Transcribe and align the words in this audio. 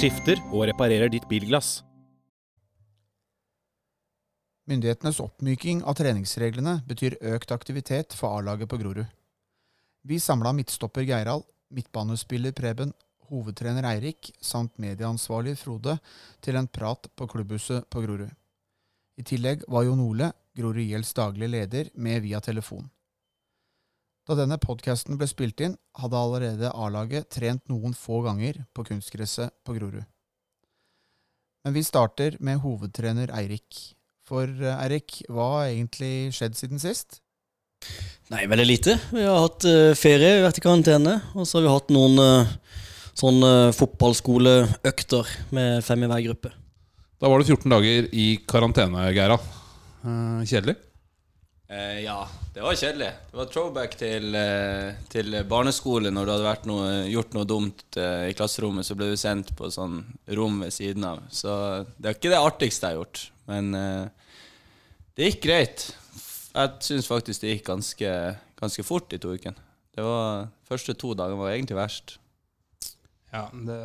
skifter 0.00 0.38
og 0.48 0.62
reparerer 0.64 1.10
ditt 1.12 1.26
bilglass. 1.28 1.82
Myndighetenes 4.70 5.18
oppmyking 5.20 5.82
av 5.84 5.98
treningsreglene 5.98 6.78
betyr 6.88 7.18
økt 7.34 7.52
aktivitet 7.52 8.16
for 8.16 8.38
A-laget 8.38 8.70
på 8.70 8.78
Grorud. 8.80 9.04
Vi 10.08 10.16
samla 10.22 10.54
midtstopper 10.56 11.04
Geirald, 11.04 11.44
midtbanespiller 11.68 12.54
Preben, 12.56 12.94
hovedtrener 13.28 13.84
Eirik 13.90 14.30
samt 14.40 14.78
medieansvarlig 14.80 15.58
Frode 15.60 15.98
til 16.40 16.56
en 16.56 16.70
prat 16.70 17.10
på 17.12 17.28
klubbhuset 17.28 17.84
på 17.92 18.00
Grorud. 18.06 18.30
I 19.20 19.26
tillegg 19.26 19.68
var 19.68 19.84
Jon 19.84 20.00
Ole, 20.06 20.30
Grorud 20.56 20.86
Gjelds 20.86 21.12
daglig 21.18 21.50
leder, 21.52 21.92
med 21.92 22.22
via 22.24 22.40
telefon. 22.40 22.88
Da 24.30 24.36
denne 24.38 24.60
podkasten 24.62 25.16
ble 25.18 25.26
spilt 25.26 25.58
inn, 25.58 25.72
hadde 25.98 26.14
allerede 26.14 26.68
A-laget 26.70 27.32
trent 27.34 27.64
noen 27.66 27.96
få 27.98 28.20
ganger 28.22 28.60
på 28.70 28.84
kunstgresset 28.86 29.50
på 29.66 29.74
Grorud. 29.74 30.04
Men 31.66 31.74
vi 31.74 31.82
starter 31.82 32.36
med 32.38 32.60
hovedtrener 32.62 33.32
Eirik. 33.34 33.80
For 34.22 34.46
eh, 34.46 34.84
Eirik, 34.84 35.16
hva 35.26 35.48
har 35.56 35.72
egentlig 35.72 36.30
skjedd 36.36 36.54
siden 36.60 36.78
sist? 36.78 37.18
Nei, 38.30 38.44
veldig 38.46 38.68
lite. 38.68 38.94
Vi 39.10 39.24
har 39.26 39.48
hatt 39.48 39.66
uh, 39.66 39.98
ferie, 39.98 40.36
vi 40.36 40.44
har 40.44 40.46
vært 40.46 40.60
i 40.60 40.64
karantene. 40.68 41.16
Og 41.34 41.42
så 41.42 41.58
har 41.58 41.66
vi 41.66 41.72
hatt 41.74 41.90
noen 41.96 42.22
uh, 42.22 42.52
sånn 43.18 43.42
uh, 43.42 43.74
fotballskoleøkter 43.74 45.32
med 45.58 45.82
fem 45.82 46.06
i 46.06 46.12
hver 46.12 46.22
gruppe. 46.28 46.52
Da 47.18 47.34
var 47.34 47.42
det 47.42 47.50
14 47.50 47.66
dager 47.74 48.06
i 48.14 48.28
karantene, 48.46 49.10
Geira. 49.10 49.40
Kjedelig? 50.46 50.78
Eh, 51.70 52.00
ja, 52.02 52.28
det 52.54 52.64
var 52.64 52.74
kjedelig. 52.74 53.08
Det 53.30 53.36
var 53.38 53.46
throwback 53.46 53.92
til, 53.94 54.34
eh, 54.34 54.96
til 55.08 55.36
barneskole. 55.46 56.10
Når 56.10 56.26
du 56.26 56.32
hadde 56.32 56.66
noe, 56.66 56.88
gjort 57.06 57.36
noe 57.36 57.46
dumt 57.46 57.96
eh, 57.96 58.30
i 58.32 58.34
klasserommet, 58.34 58.86
så 58.86 58.96
ble 58.98 59.12
du 59.12 59.16
sendt 59.20 59.52
på 59.54 59.70
sånn 59.70 60.00
rom 60.34 60.58
ved 60.64 60.74
siden 60.74 61.06
av. 61.06 61.22
Så 61.30 61.54
det 61.94 62.10
er 62.10 62.18
ikke 62.18 62.32
det 62.34 62.42
artigste 62.42 62.90
jeg 62.90 62.98
har 62.98 63.04
gjort. 63.04 63.22
Men 63.50 63.70
det 65.14 65.28
gikk 65.28 65.40
greit. 65.46 65.86
Jeg 66.50 66.82
syns 66.82 67.06
faktisk 67.06 67.42
det 67.42 67.54
gikk 67.54 67.64
ganske, 67.70 68.10
ganske 68.58 68.86
fort 68.86 69.06
de 69.10 69.18
to 69.22 69.30
ukene. 69.30 69.58
Det 69.94 70.02
var, 70.02 70.50
første 70.66 70.94
to 70.98 71.14
dagene 71.18 71.38
var 71.38 71.54
egentlig 71.54 71.78
verst. 71.78 72.16
Ja, 73.30 73.46
det 73.50 73.78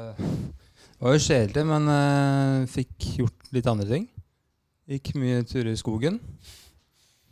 var 1.02 1.14
jo 1.14 1.22
kjedelig, 1.22 1.66
men 1.70 1.90
uh, 1.90 2.70
fikk 2.70 3.10
gjort 3.20 3.50
litt 3.54 3.70
andre 3.70 3.90
ting. 3.90 4.06
Gikk 4.90 5.14
mye 5.18 5.44
turer 5.46 5.74
i 5.74 5.82
skogen. 5.82 6.22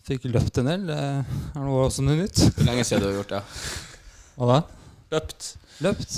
Fikk 0.03 0.25
løpt 0.27 0.57
en 0.59 0.67
del. 0.67 0.87
Det 0.89 0.95
er 0.99 1.63
noe 1.63 1.85
også 1.85 2.03
noe 2.03 2.17
nytt. 2.19 2.41
Hvor 2.57 2.67
lenge 2.67 2.83
siden 2.87 3.05
du 3.05 3.07
har 3.07 3.19
gjort 3.21 3.35
det? 3.37 3.43
Hva 4.35 4.49
da? 4.49 4.57
Løpt. 5.13 5.51
Løpt? 5.85 6.17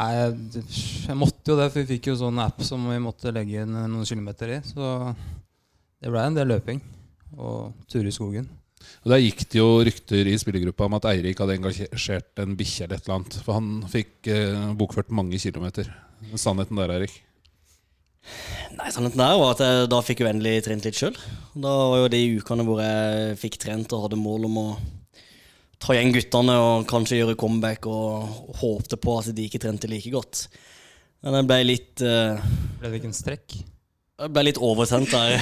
Nei, 0.00 0.08
jeg, 0.16 0.64
jeg, 1.06 1.16
måtte 1.18 1.52
jo 1.52 1.58
det, 1.58 1.68
for 1.70 1.82
vi 1.82 1.96
fikk 1.96 2.08
jo 2.10 2.16
sånn 2.18 2.40
app 2.42 2.62
som 2.66 2.82
vi 2.88 2.96
måtte 3.02 3.34
legge 3.34 3.62
inn 3.62 3.76
noen 3.76 4.08
kilometer 4.08 4.56
i. 4.56 4.58
Så 4.66 5.12
det 6.00 6.10
ble 6.10 6.24
en 6.24 6.38
del 6.38 6.50
løping 6.50 6.80
og 7.38 7.86
tur 7.90 8.06
i 8.08 8.14
skogen. 8.14 8.48
Og 9.04 9.12
Der 9.12 9.22
gikk 9.22 9.44
det 9.52 9.60
jo 9.60 9.68
rykter 9.86 10.26
i 10.26 10.36
spillergruppa 10.40 10.88
om 10.88 10.96
at 10.98 11.06
Eirik 11.12 11.40
hadde 11.42 11.58
engasjert 11.60 12.42
en 12.42 12.56
bikkje 12.58 12.86
eller 12.88 12.98
et 12.98 13.06
eller 13.06 13.18
annet. 13.20 13.40
For 13.44 13.58
han 13.60 13.72
fikk 13.92 14.30
eh, 14.32 14.70
bokført 14.78 15.12
mange 15.14 15.38
kilometer. 15.38 15.92
Sannheten 16.34 16.80
der, 16.80 16.96
Eirik? 16.96 17.20
Nei, 18.76 18.88
Sannheten 18.92 19.20
der 19.20 19.36
var 19.40 19.54
at 19.54 19.62
jeg 19.64 19.90
da 19.92 19.98
fikk 20.04 20.22
jeg 20.22 20.34
endelig 20.34 20.64
trent 20.64 20.86
litt 20.86 20.98
sjøl. 20.98 21.16
Da 21.52 21.72
var 21.90 22.02
jo 22.02 22.10
de 22.12 22.20
ukene 22.38 22.64
hvor 22.66 22.80
jeg 22.84 23.36
fikk 23.40 23.58
trent 23.64 23.92
og 23.96 24.06
hadde 24.06 24.20
mål 24.20 24.46
om 24.48 24.58
å 24.60 24.66
ta 25.80 25.96
igjen 25.96 26.12
guttene 26.14 26.56
og 26.60 26.86
kanskje 26.90 27.22
gjøre 27.22 27.38
comeback, 27.40 27.88
og 27.88 28.56
håpte 28.60 28.98
på 29.00 29.16
at 29.20 29.32
de 29.36 29.46
ikke 29.48 29.62
trente 29.62 29.88
like 29.90 30.12
godt. 30.12 30.46
Men 31.24 31.40
jeg 31.40 31.48
ble 31.48 31.60
litt 31.68 32.04
uh, 32.04 32.40
Ble 32.80 32.92
det 32.92 33.00
ikke 33.00 33.10
en 33.10 33.16
strekk? 33.16 33.56
Jeg 34.20 34.32
ble 34.32 34.44
litt 34.46 34.60
oversendt 34.60 35.12
der. 35.12 35.40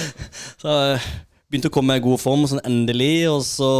så 0.62 0.74
jeg 0.74 1.00
begynte 1.50 1.70
å 1.70 1.74
komme 1.74 1.96
i 1.98 2.02
god 2.02 2.22
form 2.22 2.44
sånn 2.50 2.62
endelig, 2.66 3.28
og 3.30 3.40
så 3.46 3.70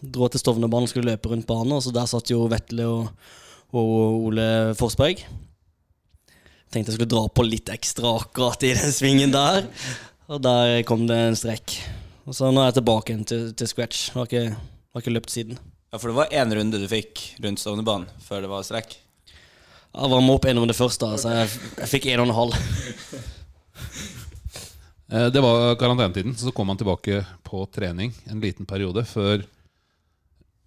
dro 0.00 0.26
jeg 0.26 0.36
til 0.36 0.44
Stovnerbanen 0.44 0.88
og 0.88 0.92
skulle 0.92 1.12
løpe 1.12 1.32
rundt 1.32 1.48
banen, 1.48 1.76
og 1.76 1.84
så 1.84 1.92
der 1.94 2.08
satt 2.08 2.32
jo 2.32 2.46
Vetle 2.52 2.88
og, 2.88 3.30
og 3.76 4.28
Ole 4.30 4.48
Forsberg. 4.80 5.24
Tenkte 6.70 6.92
jeg 6.92 7.00
skulle 7.00 7.10
dra 7.10 7.24
på 7.34 7.42
litt 7.46 7.70
ekstra 7.72 8.14
akkurat 8.20 8.62
i 8.62 8.74
den 8.78 8.92
svingen 8.94 9.32
der. 9.34 9.66
Og 10.30 10.38
der 10.44 10.84
kom 10.86 11.02
det 11.08 11.18
en 11.18 11.38
strekk. 11.38 11.74
Og 12.30 12.36
så 12.36 12.52
nå 12.54 12.62
er 12.62 12.70
jeg 12.70 12.78
tilbake 12.78 13.16
til, 13.26 13.48
til 13.58 13.70
scratch. 13.70 14.12
Har 14.14 14.28
ikke, 14.28 14.54
har 14.54 15.02
ikke 15.02 15.14
løpt 15.16 15.34
siden. 15.34 15.58
Ja, 15.90 15.98
For 15.98 16.12
det 16.12 16.18
var 16.20 16.30
én 16.30 16.54
runde 16.54 16.78
du 16.78 16.86
fikk 16.90 17.24
rundt 17.42 17.58
Stovnerbanen 17.58 18.06
før 18.22 18.44
det 18.44 18.52
var 18.52 18.62
strekk? 18.66 18.94
Jeg 19.90 20.12
varma 20.12 20.36
opp 20.36 20.46
en 20.46 20.60
runde 20.62 20.76
først, 20.78 21.02
da, 21.02 21.16
så 21.18 21.32
jeg, 21.34 21.50
jeg 21.80 21.90
fikk 21.90 22.06
en 22.12 22.22
og 22.22 22.30
en 22.30 22.38
halv. 22.38 22.58
Eh, 25.10 25.26
det 25.34 25.40
var 25.42 25.72
karantenetiden, 25.74 26.36
så 26.38 26.52
kom 26.54 26.68
han 26.70 26.78
tilbake 26.78 27.24
på 27.42 27.64
trening 27.74 28.12
en 28.30 28.38
liten 28.38 28.62
periode 28.62 29.02
før 29.10 29.42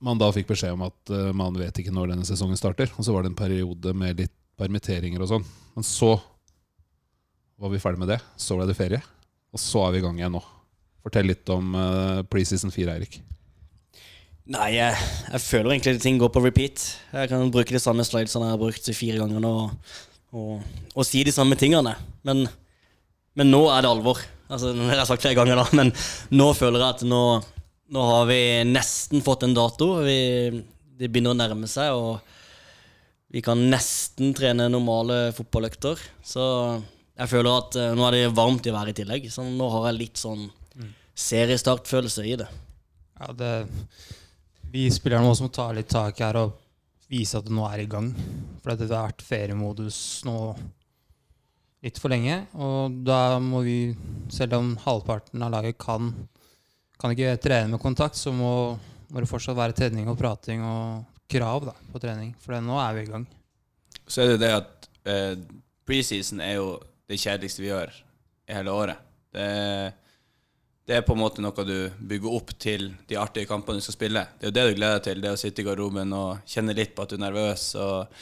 man 0.04 0.20
da 0.20 0.28
fikk 0.36 0.50
beskjed 0.50 0.76
om 0.76 0.84
at 0.90 1.14
eh, 1.16 1.30
man 1.32 1.56
vet 1.56 1.80
ikke 1.80 1.94
når 1.96 2.12
denne 2.12 2.28
sesongen 2.28 2.60
starter. 2.60 2.92
Og 2.98 3.08
så 3.08 3.16
var 3.16 3.24
det 3.24 3.32
en 3.32 3.40
periode 3.40 3.94
med 3.96 4.20
litt 4.20 4.36
permitteringer 4.60 5.24
og 5.24 5.32
sånn. 5.32 5.46
Men 5.74 5.88
så 5.88 6.16
var 7.60 7.72
vi 7.74 7.82
ferdig 7.82 8.04
med 8.04 8.14
det. 8.14 8.20
Så 8.40 8.58
ble 8.58 8.68
det 8.70 8.78
ferie. 8.78 9.02
Og 9.54 9.62
så 9.62 9.86
er 9.86 9.94
vi 9.94 10.02
i 10.02 10.06
gang 10.06 10.18
igjen 10.20 10.34
nå. 10.36 10.42
Fortell 11.04 11.28
litt 11.30 11.50
om 11.54 11.76
uh, 11.76 12.24
preseason 12.32 12.74
4, 12.74 12.96
Eirik. 12.96 13.20
Nei, 14.54 14.74
jeg, 14.76 14.96
jeg, 15.30 15.40
føler 15.40 15.72
egentlig 15.72 15.94
at 15.96 16.04
ting 16.04 16.18
går 16.20 16.32
på 16.36 16.42
repeat. 16.44 16.84
Jeg 17.14 17.30
kan 17.32 17.52
bruke 17.52 17.76
de 17.76 17.80
samme 17.80 18.04
slidesene 18.08 18.50
jeg 18.50 18.56
har 18.56 18.60
brukt 18.60 18.90
fire 18.98 19.22
ganger 19.22 19.44
nå, 19.44 19.52
og, 19.62 19.96
og, 20.36 20.82
og 20.92 21.08
si 21.08 21.22
de 21.24 21.32
samme 21.32 21.56
tingene. 21.60 21.96
Men, 22.28 22.44
men, 23.40 23.52
nå 23.54 23.62
er 23.72 23.86
det 23.86 23.92
alvor. 23.94 24.20
Altså, 24.52 24.74
det 24.76 24.90
har 24.90 25.00
jeg 25.00 25.12
sagt 25.14 25.24
flere 25.24 25.40
ganger, 25.40 25.62
da, 25.62 25.68
men 25.80 25.94
nå 26.36 26.50
føler 26.58 26.84
jeg 26.84 26.98
at 26.98 27.06
nå, 27.08 27.24
nå 27.96 28.08
har 28.10 28.28
vi 28.28 28.42
nesten 28.68 29.24
fått 29.24 29.48
en 29.48 29.56
dato. 29.56 29.94
Vi, 30.04 30.20
det 31.00 31.08
begynner 31.08 31.38
å 31.38 31.40
nærme 31.40 31.70
seg. 31.72 31.96
og 31.96 32.20
vi 33.34 33.42
kan 33.42 33.58
nesten 33.72 34.34
trene 34.38 34.70
normale 34.70 35.32
fotballøkter. 35.34 36.02
Så 36.22 36.44
jeg 37.18 37.32
føler 37.32 37.64
at 37.64 37.78
uh, 37.82 37.94
nå 37.98 38.06
er 38.08 38.18
det 38.18 38.36
varmt 38.38 38.68
i 38.70 38.74
været 38.74 38.94
i 38.94 39.00
tillegg. 39.02 39.26
Så 39.34 39.46
nå 39.48 39.70
har 39.74 39.90
jeg 39.90 40.02
litt 40.04 40.22
sånn 40.22 40.46
seriestartfølelse 41.14 42.26
i 42.30 42.36
det. 42.42 42.50
Ja, 43.20 43.34
det 43.38 43.54
Vi 44.74 44.88
spillerne 44.90 45.26
må 45.26 45.34
også 45.34 45.52
ta 45.54 45.68
litt 45.74 45.92
tak 45.94 46.18
her 46.22 46.40
og 46.40 46.56
vise 47.10 47.38
at 47.38 47.46
det 47.46 47.54
nå 47.54 47.66
er 47.68 47.84
i 47.84 47.90
gang. 47.90 48.10
For 48.62 48.74
det 48.74 48.90
har 48.90 49.12
vært 49.12 49.26
feriemodus 49.26 49.98
nå 50.26 50.38
litt 51.84 52.00
for 52.02 52.14
lenge. 52.14 52.40
Og 52.58 53.02
da 53.06 53.38
må 53.44 53.62
vi, 53.66 53.94
selv 54.34 54.58
om 54.58 54.74
halvparten 54.86 55.46
av 55.46 55.54
laget 55.54 55.78
kan, 55.82 56.10
kan 56.98 57.14
ikke 57.14 57.38
trene 57.44 57.76
med 57.76 57.82
kontakt, 57.84 58.18
så 58.18 58.34
må, 58.34 58.54
må 59.10 59.22
det 59.22 59.30
fortsatt 59.30 59.60
være 59.60 59.78
trening 59.78 60.10
og 60.10 60.18
prating 60.18 60.64
og 60.66 61.13
krav 61.34 61.68
da, 61.72 61.74
på 61.92 62.02
trening, 62.04 62.34
for 62.42 62.56
nå 62.62 62.78
er 62.82 62.98
vi 62.98 63.06
i 63.06 63.10
gang. 63.10 63.28
Så 64.08 64.24
er 64.24 64.34
det 64.34 64.42
det 64.44 64.54
at 64.56 64.90
eh, 65.10 65.36
preseason 65.88 66.42
er 66.44 66.58
jo 66.60 66.78
det 67.10 67.20
kjedeligste 67.20 67.64
vi 67.64 67.70
gjør 67.72 67.92
i 68.50 68.56
hele 68.58 68.74
året. 68.74 69.04
Det, 69.34 69.48
det, 70.86 70.98
er 70.98 71.06
på 71.08 71.16
en 71.16 71.24
måte 71.24 71.44
noe 71.44 71.66
du 71.68 71.78
bygger 72.00 72.38
opp 72.38 72.54
til 72.62 72.92
de 73.10 73.18
artige 73.20 73.50
kampene 73.50 73.82
du 73.82 73.86
skal 73.86 73.98
spille. 73.98 74.26
Det 74.40 74.48
er 74.48 74.52
jo 74.52 74.58
det 74.58 74.66
du 74.68 74.78
gleder 74.80 75.00
deg 75.00 75.08
til, 75.08 75.24
det 75.24 75.34
å 75.34 75.40
sitte 75.40 75.64
i 75.64 75.68
garderoben 75.68 76.18
og 76.18 76.44
kjenne 76.50 76.76
litt 76.78 76.96
på 76.96 77.06
at 77.06 77.14
du 77.14 77.18
er 77.18 77.26
nervøs. 77.26 77.68
og 77.82 78.14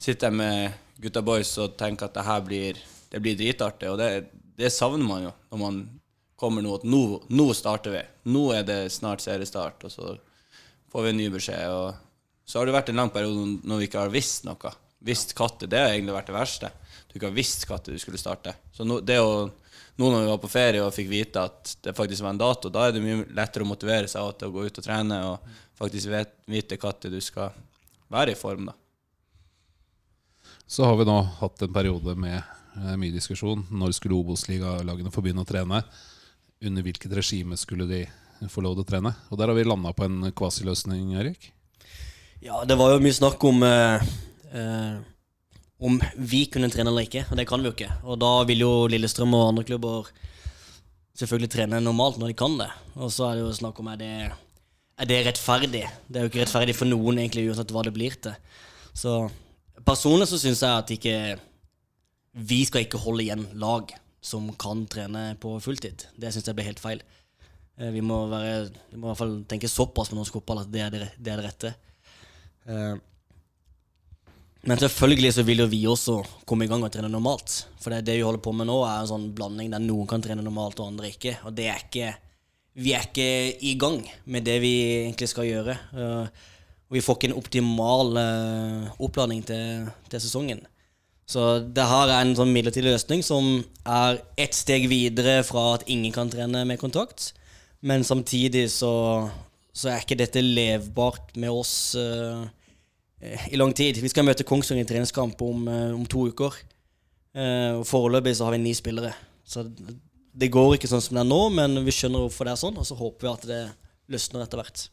Sitte 0.00 0.30
med 0.32 0.78
gutta 1.00 1.20
boys 1.24 1.50
og 1.60 1.74
tenke 1.80 2.06
at 2.06 2.14
det 2.16 2.24
her 2.24 2.44
blir, 2.44 2.78
det 3.12 3.20
blir 3.20 3.36
dritartig. 3.36 3.90
Og 3.90 3.98
det, 4.00 4.10
det, 4.56 4.72
savner 4.72 5.06
man 5.06 5.26
jo 5.26 5.32
når 5.50 5.60
man 5.64 5.80
kommer 6.40 6.64
nå 6.64 6.78
at 6.78 6.86
nå, 6.88 7.02
nå 7.28 7.50
starter 7.56 7.96
vi. 7.98 8.04
Nå 8.32 8.46
er 8.56 8.64
det 8.68 8.78
snart 8.94 9.20
seriestart, 9.24 9.84
og 9.84 9.92
så 9.92 10.14
får 10.92 11.04
vi 11.04 11.12
en 11.12 11.20
ny 11.20 11.28
beskjed. 11.34 11.66
og 11.68 12.09
så 12.50 12.58
har 12.58 12.66
det 12.66 12.74
vært 12.74 12.88
en 12.90 12.98
lang 12.98 13.10
periode 13.14 13.60
når 13.62 13.78
vi 13.78 13.86
ikke 13.86 14.00
har 14.02 14.10
visst 14.10 14.42
noe. 14.48 14.72
Visst 15.06 15.36
når. 15.38 15.68
Det 15.70 15.78
har 15.78 15.92
egentlig 15.94 16.16
vært 16.16 16.30
det 16.32 16.34
verste. 16.34 16.70
Du 17.06 17.14
ikke 17.14 17.28
har 17.28 17.36
visst 17.36 17.62
når 17.86 17.94
du 17.94 18.02
skulle 18.02 18.18
starte. 18.18 18.56
Så 18.74 18.82
nå, 18.82 18.96
det 19.06 19.20
å, 19.22 19.44
nå 19.94 20.08
når 20.10 20.24
vi 20.24 20.30
var 20.32 20.40
på 20.42 20.50
ferie 20.50 20.82
og 20.82 20.90
fikk 20.96 21.12
vite 21.12 21.44
at 21.46 21.76
det 21.86 21.94
faktisk 21.94 22.26
var 22.26 22.34
en 22.34 22.40
dato, 22.42 22.72
da 22.74 22.88
er 22.88 22.96
det 22.96 23.02
mye 23.04 23.28
lettere 23.38 23.62
å 23.62 23.70
motivere 23.70 24.10
seg 24.10 24.34
til 24.40 24.50
å 24.50 24.54
gå 24.56 24.64
ut 24.66 24.80
og 24.82 24.86
trene 24.86 25.20
og 25.28 25.52
faktisk 25.78 26.10
vet, 26.10 26.32
vite 26.50 26.80
når 26.80 27.14
du 27.14 27.20
skal 27.22 27.54
være 28.10 28.34
i 28.34 28.40
form. 28.40 28.66
da. 28.72 28.74
Så 30.66 30.90
har 30.90 30.98
vi 30.98 31.06
nå 31.06 31.20
hatt 31.38 31.62
en 31.62 31.72
periode 31.78 32.16
med 32.18 32.36
eh, 32.40 32.98
mye 32.98 33.14
diskusjon. 33.14 33.62
Når 33.70 33.94
skulle 33.94 34.18
Obos-ligalagene 34.18 35.14
få 35.14 35.22
begynne 35.22 35.46
å 35.46 35.48
trene? 35.48 35.84
Under 36.66 36.82
hvilket 36.82 37.14
regime 37.14 37.54
skulle 37.58 37.86
de 37.86 38.02
få 38.50 38.66
lov 38.66 38.74
til 38.74 38.88
å 38.88 38.90
trene? 38.90 39.14
Og 39.30 39.38
der 39.38 39.54
har 39.54 39.58
vi 39.58 39.70
landa 39.70 39.94
på 39.94 40.10
en 40.10 40.34
kvasiløsning, 40.34 41.14
Erik. 41.22 41.52
Ja, 42.40 42.62
det 42.64 42.76
var 42.80 42.94
jo 42.94 43.02
mye 43.04 43.12
snakk 43.12 43.42
om 43.44 43.62
eh, 43.66 44.04
eh, 44.56 45.00
om 45.80 45.96
vi 46.16 46.46
kunne 46.52 46.70
trene 46.72 46.88
eller 46.88 47.04
ikke, 47.04 47.26
og 47.28 47.36
det 47.36 47.44
kan 47.48 47.60
vi 47.60 47.68
jo 47.68 47.74
ikke. 47.74 47.90
Og 48.04 48.16
da 48.20 48.30
vil 48.48 48.62
jo 48.64 48.70
Lillestrøm 48.88 49.34
og 49.36 49.50
andre 49.50 49.64
klubber 49.68 50.08
selvfølgelig 51.20 51.52
trene 51.52 51.82
normalt 51.84 52.20
når 52.20 52.32
de 52.32 52.38
kan 52.40 52.56
det. 52.60 52.70
Og 52.96 53.12
så 53.12 53.28
er 53.28 53.38
det 53.38 53.44
jo 53.44 53.52
snakk 53.56 53.80
om 53.80 53.90
er 53.92 54.00
det, 54.00 54.12
er 55.00 55.10
det 55.10 55.20
rettferdig. 55.28 55.84
Det 56.08 56.16
er 56.16 56.26
jo 56.26 56.32
ikke 56.32 56.42
rettferdig 56.44 56.76
for 56.76 56.88
noen, 56.88 57.20
egentlig, 57.20 57.46
uansett 57.50 57.72
hva 57.76 57.84
det 57.84 57.94
blir 57.96 58.16
til. 58.24 58.36
Så 58.96 59.14
personlig 59.86 60.28
så 60.30 60.40
syns 60.40 60.64
jeg 60.64 60.84
at 60.84 60.94
ikke 60.96 61.16
vi 62.40 62.62
skal 62.64 62.86
ikke 62.86 63.00
holde 63.02 63.24
igjen 63.24 63.44
lag 63.58 63.92
som 64.24 64.48
kan 64.60 64.86
trene 64.88 65.34
på 65.40 65.56
fulltid. 65.64 66.06
Det 66.16 66.32
syns 66.32 66.48
jeg 66.48 66.56
blir 66.56 66.68
helt 66.68 66.80
feil. 66.82 67.04
Eh, 67.80 67.92
vi, 67.92 68.00
må 68.04 68.22
være, 68.30 68.70
vi 68.92 68.96
må 68.96 69.08
i 69.08 69.10
hvert 69.10 69.22
fall 69.22 69.38
tenke 69.48 69.70
såpass 69.70 70.12
med 70.12 70.20
norsk 70.20 70.40
fotball 70.40 70.64
at 70.64 70.72
det 70.72 70.84
er 70.84 70.92
det, 70.94 71.06
det, 71.16 71.32
er 71.32 71.40
det 71.40 71.48
rette. 71.48 71.72
Eh, 72.66 72.96
men 74.68 74.80
selvfølgelig 74.82 75.32
så 75.38 75.44
vil 75.46 75.62
jo 75.62 75.70
vi 75.72 75.80
også 75.88 76.18
komme 76.48 76.66
i 76.66 76.70
gang 76.70 76.84
og 76.84 76.92
trene 76.92 77.08
normalt. 77.08 77.62
For 77.80 77.94
det, 77.94 78.04
det 78.08 78.18
vi 78.18 78.26
holder 78.26 78.42
på 78.44 78.52
med 78.52 78.68
nå, 78.68 78.76
er 78.84 79.00
en 79.00 79.08
sånn 79.08 79.30
blanding 79.36 79.72
der 79.72 79.80
noen 79.84 80.08
kan 80.10 80.24
trene 80.24 80.44
normalt 80.44 80.82
og 80.82 80.92
andre 80.92 81.12
ikke. 81.14 81.38
Og 81.48 81.56
det 81.56 81.70
er 81.72 81.86
ikke 81.86 82.10
Vi 82.80 82.92
er 82.94 83.02
ikke 83.02 83.56
i 83.66 83.72
gang 83.74 83.98
med 84.30 84.44
det 84.46 84.60
vi 84.62 84.74
egentlig 85.02 85.26
skal 85.28 85.48
gjøre. 85.48 85.74
Og 86.90 86.96
vi 86.96 87.02
får 87.02 87.16
ikke 87.16 87.28
en 87.30 87.38
optimal 87.38 88.16
uh, 88.18 88.92
oppladning 89.02 89.42
til, 89.46 89.88
til, 90.10 90.22
sesongen. 90.22 90.62
Så 91.30 91.60
det 91.62 91.86
her 91.86 92.10
er 92.10 92.24
en 92.24 92.34
sånn 92.34 92.50
midlertidig 92.50 92.90
løsning 92.90 93.22
som 93.22 93.60
er 93.86 94.18
ett 94.38 94.56
steg 94.58 94.88
videre 94.90 95.40
fra 95.46 95.76
at 95.76 95.86
ingen 95.90 96.14
kan 96.14 96.30
trene 96.30 96.64
med 96.66 96.80
kontakt. 96.82 97.32
Men 97.86 98.02
samtidig 98.06 98.68
så, 98.74 98.92
så 99.72 99.92
er 99.92 100.02
ikke 100.02 100.18
dette 100.18 100.42
levbart 100.42 101.36
med 101.40 101.52
oss. 101.52 101.94
Uh, 101.94 102.46
i 103.50 103.56
lang 103.56 103.72
tid. 103.76 104.00
Vi 104.00 104.10
skal 104.10 104.24
møte 104.24 104.46
Kongsvinger 104.48 104.86
i 104.86 104.88
treningskamp 104.88 105.40
om, 105.44 105.66
uh, 105.68 105.90
om, 105.96 106.06
to 106.08 106.26
uker. 106.30 106.56
Uh, 107.36 107.80
og 107.80 107.84
Foreløpig 107.88 108.34
så 108.38 108.48
har 108.48 108.56
vi 108.56 108.62
ni 108.62 108.72
spillere. 108.76 109.12
Så 109.44 109.66
det 109.70 110.50
går 110.52 110.76
ikke 110.76 110.90
sånn 110.90 111.02
som 111.04 111.18
det 111.18 111.24
er 111.24 111.30
nå, 111.30 111.42
men 111.54 111.82
vi 111.84 111.94
skjønner 111.94 112.24
hvorfor 112.24 112.48
det 112.48 112.54
er 112.54 112.62
sånn, 112.62 112.80
og 112.80 112.86
så 112.86 112.96
håper 112.98 113.26
vi 113.26 113.32
at 113.32 113.46
det 113.50 113.60
løsner 114.10 114.44
etter 114.44 114.62
hvert. 114.62 114.86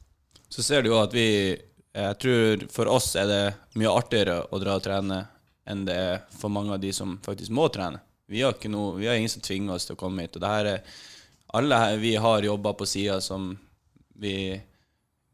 Så 0.50 0.64
ser 0.66 0.84
du 0.84 0.92
jo 0.94 1.02
at 1.02 1.16
vi 1.16 1.58
Jeg 1.98 2.18
tror 2.22 2.64
for 2.70 2.90
oss 2.94 3.16
er 3.18 3.26
det 3.26 3.44
mye 3.80 3.90
artigere 3.90 4.44
å 4.54 4.60
dra 4.62 4.76
og 4.78 4.84
trene 4.86 5.24
enn 5.68 5.80
det 5.88 5.96
er 5.98 6.20
for 6.30 6.54
mange 6.54 6.76
av 6.76 6.82
de 6.84 6.92
som 6.94 7.16
faktisk 7.26 7.50
må 7.50 7.66
trene. 7.74 7.98
Vi 8.30 8.44
har, 8.44 8.54
noe, 8.70 8.92
vi 9.00 9.08
har 9.08 9.18
ingen 9.18 9.32
som 9.32 9.42
tvinger 9.42 9.74
oss 9.74 9.88
til 9.88 9.96
å 9.96 10.00
komme 10.00 10.22
hit. 10.22 10.36
Og 10.38 10.44
det 10.44 10.52
her 10.52 10.70
er 10.76 11.00
Alle 11.58 11.80
vi 11.98 12.14
har 12.20 12.44
jobber 12.44 12.76
på 12.76 12.86
sida 12.86 13.22
som 13.24 13.54
vi 14.18 14.38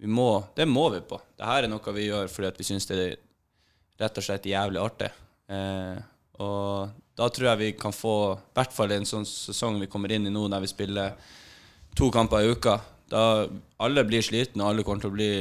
må, 0.07 0.43
det 0.55 0.65
må 0.67 0.89
vi 0.93 1.01
på. 1.07 1.19
Dette 1.37 1.59
er 1.59 1.69
noe 1.71 1.95
vi 1.95 2.07
gjør 2.09 2.31
fordi 2.31 2.51
vi 2.57 2.67
syns 2.67 2.89
det 2.89 2.97
er 2.99 3.13
rett 4.03 4.17
og 4.19 4.25
slett 4.25 4.49
jævlig 4.49 4.81
artig. 4.81 5.09
Eh, 5.53 5.99
og 6.43 6.93
da 7.15 7.29
tror 7.29 7.51
jeg 7.51 7.61
vi 7.61 7.71
kan 7.79 7.93
få 7.95 8.15
i 8.33 8.55
hvert 8.57 8.73
fall 8.73 8.91
en 8.95 9.07
sånn 9.07 9.27
sesong 9.29 9.77
vi 9.81 9.89
kommer 9.91 10.11
inn 10.11 10.27
i 10.27 10.33
nå, 10.33 10.47
der 10.51 10.63
vi 10.63 10.71
spiller 10.71 11.13
to 11.95 12.09
kamper 12.13 12.41
i 12.41 12.55
uka. 12.55 12.79
Da 13.09 13.45
alle 13.85 14.05
blir 14.07 14.25
slitne, 14.25 14.63
og 14.63 14.71
alle 14.71 14.87
kommer 14.87 15.05
til 15.05 15.13
å 15.13 15.17
bli 15.17 15.33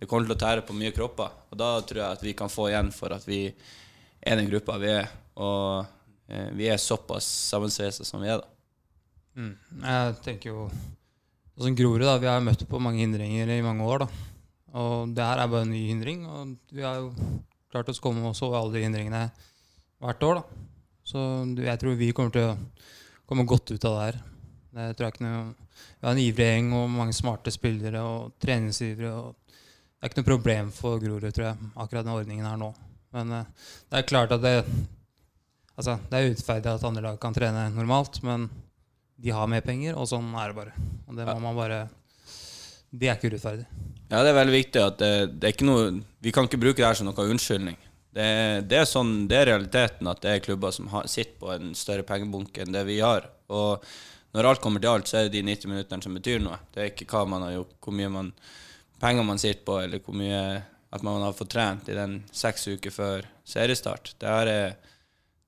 det 0.00 0.08
kommer 0.08 0.24
til 0.24 0.32
å 0.32 0.40
tære 0.40 0.64
på 0.64 0.74
mye 0.76 0.94
kropper. 0.96 1.32
Og 1.52 1.58
da 1.60 1.74
tror 1.84 2.00
jeg 2.00 2.18
at 2.18 2.22
vi 2.24 2.32
kan 2.36 2.48
få 2.48 2.70
igjen 2.70 2.88
for 2.96 3.12
at 3.12 3.26
vi 3.28 3.42
er 3.50 4.38
den 4.40 4.48
gruppa 4.48 4.78
vi 4.80 4.94
er. 4.94 5.10
Og 5.36 5.84
eh, 6.32 6.48
vi 6.56 6.70
er 6.72 6.80
såpass 6.80 7.28
sammensveisa 7.50 8.06
som 8.08 8.24
vi 8.24 8.30
er, 8.32 8.40
da. 8.40 8.48
Mm. 9.36 9.52
Jeg 9.84 10.14
tenker 10.24 10.50
jo 10.50 10.64
Sånn 11.60 11.74
Grorud, 11.76 12.06
da, 12.06 12.14
vi 12.16 12.24
har 12.24 12.40
møtt 12.40 12.62
på 12.64 12.78
mange 12.80 13.02
hindringer 13.02 13.50
i 13.52 13.60
mange 13.60 13.84
år. 13.84 14.06
da. 14.06 14.06
Og 14.80 15.10
det 15.12 15.24
her 15.26 15.42
er 15.42 15.48
bare 15.52 15.66
en 15.66 15.74
ny 15.74 15.82
hindring. 15.90 16.22
Og 16.24 16.54
vi 16.72 16.86
har 16.86 17.02
jo 17.02 17.10
klart 17.68 17.90
oss 17.92 18.00
komme 18.00 18.24
oss 18.30 18.40
over 18.46 18.62
alle 18.62 18.78
de 18.78 18.84
hindringene 18.86 19.26
hvert 20.00 20.24
år. 20.24 20.40
da. 20.40 20.70
Så 21.04 21.24
jeg 21.60 21.80
tror 21.82 21.98
vi 22.00 22.12
kommer 22.16 22.32
til 22.32 22.46
å 22.48 22.54
komme 23.28 23.44
godt 23.44 23.74
ut 23.74 23.84
av 23.84 23.98
det 23.98 24.06
her. 24.06 24.20
Det 24.70 24.86
tror 24.96 25.06
jeg 25.06 25.14
ikke 25.18 25.26
noe, 25.26 25.42
Vi 26.00 26.06
har 26.06 26.14
en 26.14 26.22
ivrig 26.22 26.46
gjeng 26.46 26.72
og 26.78 26.88
mange 26.94 27.12
smarte 27.12 27.52
spillere 27.52 28.00
og 28.08 28.32
treningsivrige. 28.40 29.12
og 29.12 29.36
Det 29.44 30.00
er 30.00 30.08
ikke 30.08 30.20
noe 30.22 30.30
problem 30.30 30.72
for 30.72 30.98
Grorud, 30.98 31.28
tror 31.28 31.50
jeg, 31.50 31.70
akkurat 31.76 32.06
den 32.06 32.14
ordningen 32.14 32.46
her 32.46 32.56
nå. 32.56 32.72
Men 33.12 33.32
uh, 33.36 33.44
det 33.90 34.00
er 34.00 34.08
klart 34.08 34.32
at 34.32 34.40
det, 34.40 34.64
altså, 35.76 35.98
det 36.08 36.16
er 36.16 36.30
urettferdig 36.30 36.72
at 36.72 36.88
andre 36.88 37.02
lag 37.02 37.20
kan 37.20 37.36
trene 37.36 37.68
normalt. 37.74 38.22
men 38.22 38.48
de 39.20 39.32
har 39.36 39.48
mer 39.50 39.64
penger, 39.64 39.96
og 39.98 40.08
sånn 40.08 40.32
er 40.38 40.50
det 40.50 40.56
bare. 40.56 40.74
Og 41.06 41.16
det 41.18 41.26
må 41.28 41.38
man 41.44 41.58
bare 41.58 41.80
Det 42.90 43.06
er 43.06 43.18
ikke 43.18 43.30
urettferdig. 43.30 43.66
Ja, 44.10 44.22
det 44.24 44.32
er 44.32 44.38
veldig 44.40 44.54
viktig 44.56 44.82
at 44.82 44.98
det, 44.98 45.10
det, 45.36 45.46
er 45.46 45.54
ikke 45.54 45.68
noe 45.68 45.90
Vi 46.24 46.32
kan 46.34 46.48
ikke 46.48 46.58
bruke 46.58 46.80
det 46.80 46.88
her 46.88 46.98
som 46.98 47.06
noe 47.06 47.26
unnskyldning. 47.30 47.76
Det, 48.10 48.30
det, 48.66 48.80
er 48.80 48.88
sånn, 48.90 49.28
det 49.30 49.36
er 49.38 49.52
realiteten 49.52 50.08
at 50.10 50.22
det 50.24 50.32
er 50.32 50.42
klubber 50.42 50.72
som 50.74 50.88
har, 50.90 51.06
sitter 51.06 51.36
på 51.38 51.52
en 51.54 51.76
større 51.78 52.02
pengebunke 52.06 52.64
enn 52.64 52.74
det 52.74 52.82
vi 52.88 52.98
har. 53.04 53.28
Og 53.54 53.84
når 54.34 54.48
alt 54.50 54.62
kommer 54.64 54.82
til 54.82 54.90
alt, 54.90 55.06
så 55.10 55.20
er 55.20 55.28
det 55.28 55.36
de 55.36 55.44
90 55.46 55.70
minuttene 55.70 56.06
som 56.06 56.16
betyr 56.18 56.42
noe. 56.42 56.58
Det 56.74 56.82
er 56.82 56.90
ikke 56.90 57.06
hva 57.12 57.22
man 57.30 57.46
har 57.46 57.54
gjort, 57.54 57.76
hvor 57.84 57.96
mye 58.00 58.10
man, 58.16 58.32
penger 59.02 59.26
man 59.28 59.42
sitter 59.42 59.62
på, 59.68 59.78
eller 59.84 60.02
hvor 60.02 60.18
mye 60.18 60.42
at 60.90 61.06
man 61.06 61.22
har 61.22 61.36
fått 61.38 61.52
trent 61.54 61.90
i 61.90 61.94
den 61.94 62.16
seks 62.34 62.66
uker 62.72 62.94
før 62.94 63.28
seriestart. 63.46 64.16
Det, 64.18 64.26
er, 64.26 64.74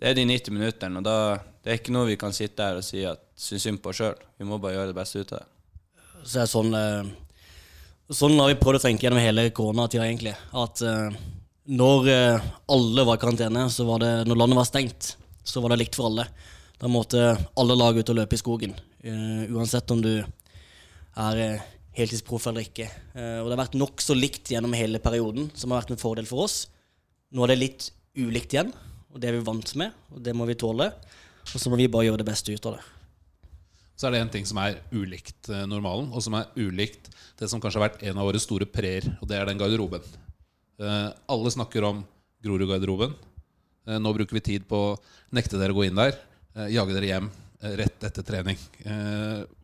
det 0.02 0.08
er 0.10 0.16
de 0.19 0.22
90 0.26 0.50
minuttene, 0.56 0.99
og 0.99 1.04
da, 1.06 1.16
det 1.62 1.70
er 1.70 1.76
ikke 1.78 1.93
noe 1.94 2.08
vi 2.08 2.19
kan 2.19 2.32
sitte 2.34 2.64
her 2.66 2.81
og 2.81 2.82
si 2.82 3.04
at 3.06 3.20
synes 3.38 3.69
synd 3.69 3.78
på 3.84 3.93
sjøl. 3.94 4.16
Vi 4.34 4.46
må 4.49 4.58
bare 4.58 4.75
gjøre 4.75 4.90
det 4.90 4.96
beste 4.96 5.22
ut 5.22 5.31
av 5.37 5.44
det. 5.44 5.46
Så 6.25 6.32
det 6.32 6.43
er 6.43 6.50
sånn, 6.50 6.75
eh, 6.75 7.12
sånn 8.10 8.34
har 8.43 8.50
vi 8.50 8.58
prøvd 8.58 8.81
å 8.81 8.82
tenke 8.82 9.06
gjennom 9.06 9.22
hele 9.22 9.44
koronatida, 9.54 10.08
egentlig. 10.08 10.34
At 10.58 10.82
eh, 10.82 11.14
når 11.78 12.10
eh, 12.10 12.50
alle 12.75 13.06
var 13.06 13.20
i 13.20 13.22
karantene, 13.22 13.69
så 13.70 13.87
var 13.87 14.02
det, 14.02 14.12
når 14.26 14.43
landet 14.43 14.58
var 14.58 14.70
stengt, 14.72 15.14
så 15.46 15.62
var 15.62 15.70
det 15.70 15.81
likt 15.84 15.99
for 15.99 16.10
alle. 16.10 16.26
Da 16.82 16.90
måtte 16.90 17.31
alle 17.62 17.78
lag 17.78 18.02
ut 18.02 18.10
og 18.10 18.19
løpe 18.19 18.34
i 18.34 18.43
skogen. 18.43 18.75
uansett 19.02 19.90
om 19.90 20.02
du 20.02 20.12
er 20.19 21.62
heltidsproff 21.94 22.49
eller 22.50 22.66
ikke. 22.66 22.87
og 23.14 23.46
det 23.46 23.54
har 23.54 23.60
vært 23.64 23.78
nokså 23.78 24.14
likt 24.19 24.50
gjennom 24.50 24.75
hele 24.75 24.99
perioden, 25.02 25.50
som 25.54 25.70
har 25.70 25.82
vært 25.82 25.94
en 25.94 26.02
fordel 26.02 26.26
for 26.26 26.46
oss. 26.46 26.66
Nå 27.31 27.43
er 27.43 27.54
det 27.54 27.62
litt 27.62 27.88
ulikt 28.19 28.54
igjen, 28.54 28.70
og 29.12 29.20
det 29.20 29.29
er 29.29 29.38
vi 29.38 29.47
vant 29.47 29.76
med, 29.79 29.93
og 30.11 30.25
det 30.25 30.35
må 30.37 30.49
vi 30.49 30.59
tåle. 30.59 30.88
Og 31.53 31.59
så 31.59 31.70
må 31.70 31.76
vi 31.76 31.91
bare 31.91 32.09
gjøre 32.09 32.23
det 32.23 32.29
beste 32.32 32.55
ut 32.55 32.69
av 32.70 32.79
det 32.79 32.85
så 34.03 34.09
er 34.09 34.17
det 34.17 34.23
en 34.25 34.32
ting 34.35 34.47
som 34.49 34.59
er 34.59 34.81
ulikt 34.91 35.47
eh, 35.53 35.62
normalen, 35.70 36.09
og 36.11 36.25
som 36.25 36.35
er 36.35 36.49
ulikt 36.59 37.12
det 37.38 37.47
som 37.50 37.61
kanskje 37.62 37.79
har 37.79 37.88
vært 37.88 38.03
en 38.09 38.19
av 38.19 38.26
våre 38.26 38.41
store 38.43 38.67
preer, 38.67 39.06
og 39.20 39.29
det 39.31 39.38
er 39.38 39.47
den 39.47 39.61
garderoben. 39.61 40.03
Eh, 40.82 41.09
alle 41.31 41.53
snakker 41.55 41.87
om 41.87 42.00
Grorud-garderoben. 42.43 43.14
Eh, 43.87 44.00
nå 44.03 44.14
bruker 44.17 44.38
vi 44.38 44.43
tid 44.49 44.67
på 44.67 44.81
å 44.88 44.97
nekte 45.38 45.61
dere 45.61 45.75
å 45.75 45.79
gå 45.79 45.87
inn 45.87 46.00
der, 46.00 46.19
jage 46.69 46.93
dere 46.93 47.09
hjem 47.09 47.31
rett 47.78 48.04
etter 48.04 48.25
trening. 48.26 48.59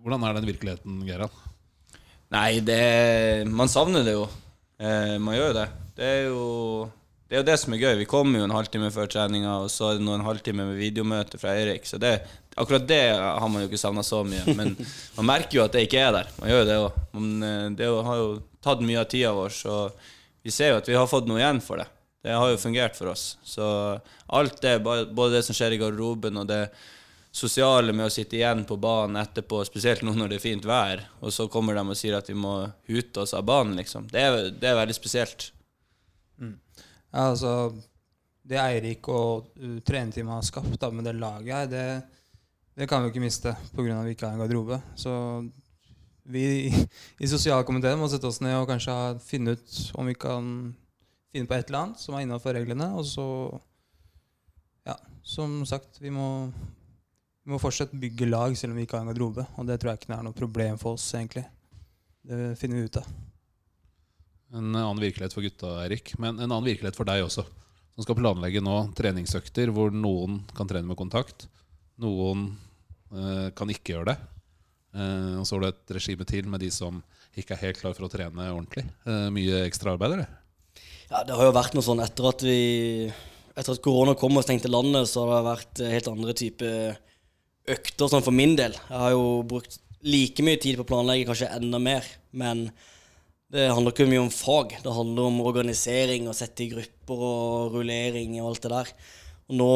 hvordan 0.00 0.22
er 0.24 0.36
den 0.38 0.46
virkeligheten, 0.48 1.02
Gerald? 1.04 1.34
Nei, 2.32 2.62
det, 2.64 3.44
man 3.44 3.68
savner 3.68 4.06
det 4.06 4.14
jo. 4.14 4.22
man 5.20 5.34
gjør 5.34 5.50
jo 5.50 5.56
det. 5.58 5.66
Det 5.98 6.06
er 6.06 6.22
jo 6.30 6.46
det 7.28 7.36
er 7.36 7.42
jo 7.42 7.46
det 7.50 7.58
som 7.60 7.74
er 7.76 7.82
gøy. 7.82 7.94
Vi 8.00 8.08
kommer 8.08 8.40
jo 8.40 8.46
en 8.48 8.54
halvtime 8.56 8.88
før 8.92 9.08
treninga, 9.12 9.58
og 9.60 9.72
så 9.72 9.90
er 9.90 9.98
det 9.98 10.06
en 10.08 10.24
halvtime 10.24 10.64
med 10.70 10.78
videomøte 10.80 11.36
fra 11.40 11.52
Eirik. 11.58 11.84
Så 11.84 12.00
det, 12.00 12.14
akkurat 12.56 12.86
det 12.88 13.02
har 13.20 13.48
man 13.52 13.60
jo 13.60 13.68
ikke 13.68 13.80
savna 13.80 14.04
så 14.06 14.22
mye. 14.24 14.54
Men 14.56 14.72
man 15.18 15.28
merker 15.28 15.58
jo 15.58 15.64
at 15.66 15.76
det 15.76 15.84
ikke 15.84 16.00
er 16.06 16.14
der. 16.16 16.30
Man 16.38 16.48
gjør 16.48 16.62
jo 16.62 16.68
det 16.70 16.78
òg. 16.86 16.96
Eh, 17.20 17.66
det 17.76 17.90
har 18.08 18.22
jo 18.22 18.30
tatt 18.64 18.80
mye 18.80 19.02
av 19.02 19.10
tida 19.12 19.34
vår, 19.36 19.52
så 19.52 19.76
vi 20.40 20.54
ser 20.54 20.72
jo 20.72 20.78
at 20.80 20.88
vi 20.88 20.96
har 20.96 21.10
fått 21.10 21.28
noe 21.28 21.42
igjen 21.42 21.60
for 21.64 21.82
det. 21.82 21.88
Det 22.24 22.32
har 22.32 22.48
jo 22.50 22.62
fungert 22.64 22.96
for 22.96 23.12
oss. 23.12 23.26
Så 23.44 23.66
alt 24.26 24.62
det, 24.64 24.78
både 24.80 25.28
det 25.36 25.44
som 25.44 25.56
skjer 25.56 25.76
i 25.76 25.82
garderoben 25.84 26.40
og 26.40 26.48
det 26.48 26.62
sosiale 27.28 27.92
med 27.92 28.08
å 28.08 28.12
sitte 28.12 28.40
igjen 28.40 28.64
på 28.66 28.80
banen 28.80 29.20
etterpå, 29.20 29.60
spesielt 29.68 30.00
nå 30.02 30.16
når 30.16 30.32
det 30.32 30.40
er 30.40 30.46
fint 30.48 30.64
vær, 30.66 31.04
og 31.20 31.32
så 31.36 31.44
kommer 31.52 31.76
de 31.76 31.84
og 31.84 32.00
sier 32.00 32.16
at 32.16 32.32
vi 32.32 32.40
må 32.40 32.56
hute 32.88 33.20
oss 33.20 33.36
av 33.36 33.44
banen, 33.46 33.76
liksom. 33.76 34.08
Det 34.08 34.24
er, 34.24 34.50
det 34.56 34.72
er 34.72 34.80
veldig 34.80 34.96
spesielt. 34.96 35.50
Altså 37.12 37.72
Det 38.48 38.58
Eirik 38.60 39.08
og 39.12 39.50
uh, 39.60 39.78
trenerteamet 39.84 40.34
har 40.34 40.46
skapt 40.46 40.78
da, 40.80 40.90
med 40.90 41.04
det 41.08 41.16
laget 41.16 41.54
her, 41.54 41.70
det, 41.70 41.86
det 42.78 42.88
kan 42.88 43.02
vi 43.02 43.12
ikke 43.12 43.24
miste 43.24 43.54
pga. 43.74 44.02
vi 44.04 44.14
ikke 44.16 44.26
har 44.26 44.36
en 44.36 44.42
garderobe. 44.44 44.80
Så 44.96 45.12
vi 46.28 46.44
i, 46.68 46.72
i 47.24 47.28
sosialkomiteen 47.28 47.98
må 48.00 48.08
sette 48.10 48.28
oss 48.28 48.42
ned 48.44 48.56
og 48.58 48.68
kanskje 48.68 48.94
finne 49.24 49.56
ut 49.56 49.78
om 49.98 50.08
vi 50.08 50.16
kan 50.16 50.50
finne 51.32 51.48
på 51.48 51.56
et 51.56 51.68
eller 51.68 51.86
annet 51.86 52.02
som 52.02 52.16
er 52.16 52.26
innafor 52.26 52.56
reglene. 52.56 52.92
Og 52.98 53.06
så 53.08 53.28
Ja, 54.88 54.94
som 55.20 55.66
sagt, 55.68 55.98
vi 56.00 56.08
må, 56.08 56.48
vi 57.44 57.52
må 57.52 57.58
fortsatt 57.60 57.92
bygge 57.92 58.30
lag 58.30 58.56
selv 58.56 58.72
om 58.72 58.78
vi 58.80 58.86
ikke 58.86 58.96
har 58.96 59.04
en 59.04 59.12
garderobe. 59.12 59.44
Og 59.60 59.68
det 59.68 59.76
tror 59.80 59.92
jeg 59.92 60.00
ikke 60.00 60.14
er 60.16 60.24
noe 60.24 60.36
problem 60.36 60.80
for 60.80 60.96
oss, 60.96 61.10
egentlig. 61.12 61.44
Det 62.24 62.54
finner 62.56 62.80
vi 62.80 62.88
ut 62.88 63.00
av. 63.02 63.27
En 64.54 64.72
annen 64.72 65.02
virkelighet 65.02 65.34
for 65.36 65.44
gutta, 65.44 65.74
Erik. 65.84 66.14
Men 66.18 66.38
en 66.38 66.48
annen 66.48 66.66
virkelighet 66.66 66.96
for 66.96 67.08
deg 67.08 67.26
også. 67.26 67.44
Som 67.94 68.06
skal 68.06 68.16
planlegge 68.20 68.62
nå 68.64 68.76
treningsøkter 68.96 69.72
hvor 69.74 69.92
noen 69.92 70.40
kan 70.56 70.68
trene 70.70 70.88
med 70.88 70.98
kontakt. 70.98 71.48
Noen 72.00 72.50
eh, 73.12 73.48
kan 73.58 73.72
ikke 73.72 73.96
gjøre 73.96 74.12
det. 74.12 74.18
Eh, 74.96 75.34
og 75.40 75.44
så 75.44 75.56
har 75.56 75.64
du 75.64 75.68
et 75.72 75.96
regime 75.98 76.28
til 76.28 76.48
med 76.48 76.62
de 76.64 76.70
som 76.72 77.02
ikke 77.38 77.56
er 77.56 77.66
helt 77.66 77.80
klar 77.82 77.96
for 77.96 78.06
å 78.06 78.12
trene 78.12 78.48
ordentlig. 78.52 78.86
Eh, 79.04 79.26
mye 79.34 79.64
ekstra 79.66 79.96
arbeid, 79.96 80.16
eller? 80.16 80.30
Ja, 81.08 81.24
det 81.26 81.36
har 81.36 81.48
jo 81.48 81.56
vært 81.56 81.76
noe 81.76 81.84
sånn 81.84 82.04
etter 82.04 82.30
at 82.30 82.44
vi 82.44 82.60
Etter 83.58 83.74
at 83.74 83.82
korona 83.82 84.12
kom 84.14 84.36
og 84.38 84.44
stengte 84.46 84.70
landet, 84.70 85.08
så 85.10 85.24
har 85.24 85.32
det 85.32 85.46
vært 85.48 85.80
helt 85.90 86.08
andre 86.12 86.34
typer 86.38 86.92
økter 87.74 88.10
sånn 88.12 88.22
for 88.22 88.30
min 88.30 88.52
del. 88.54 88.76
Jeg 88.78 89.00
har 89.02 89.16
jo 89.16 89.24
brukt 89.50 89.80
like 90.06 90.44
mye 90.46 90.60
tid 90.62 90.78
på 90.78 90.84
å 90.84 90.90
planlegge, 90.92 91.26
kanskje 91.26 91.48
enda 91.56 91.80
mer. 91.82 92.06
Men 92.30 92.68
det 93.52 93.70
handler 93.72 93.94
ikke 93.94 94.08
mye 94.10 94.20
om 94.26 94.32
fag. 94.32 94.76
Det 94.84 94.92
handler 94.92 95.30
om 95.30 95.40
organisering 95.48 96.28
og 96.28 96.36
sette 96.36 96.66
i 96.66 96.70
grupper 96.72 97.22
og 97.30 97.78
rullering 97.78 98.36
og 98.42 98.50
alt 98.50 98.66
det 98.66 98.72
der. 98.74 98.90
Og 99.48 99.56
nå, 99.56 99.70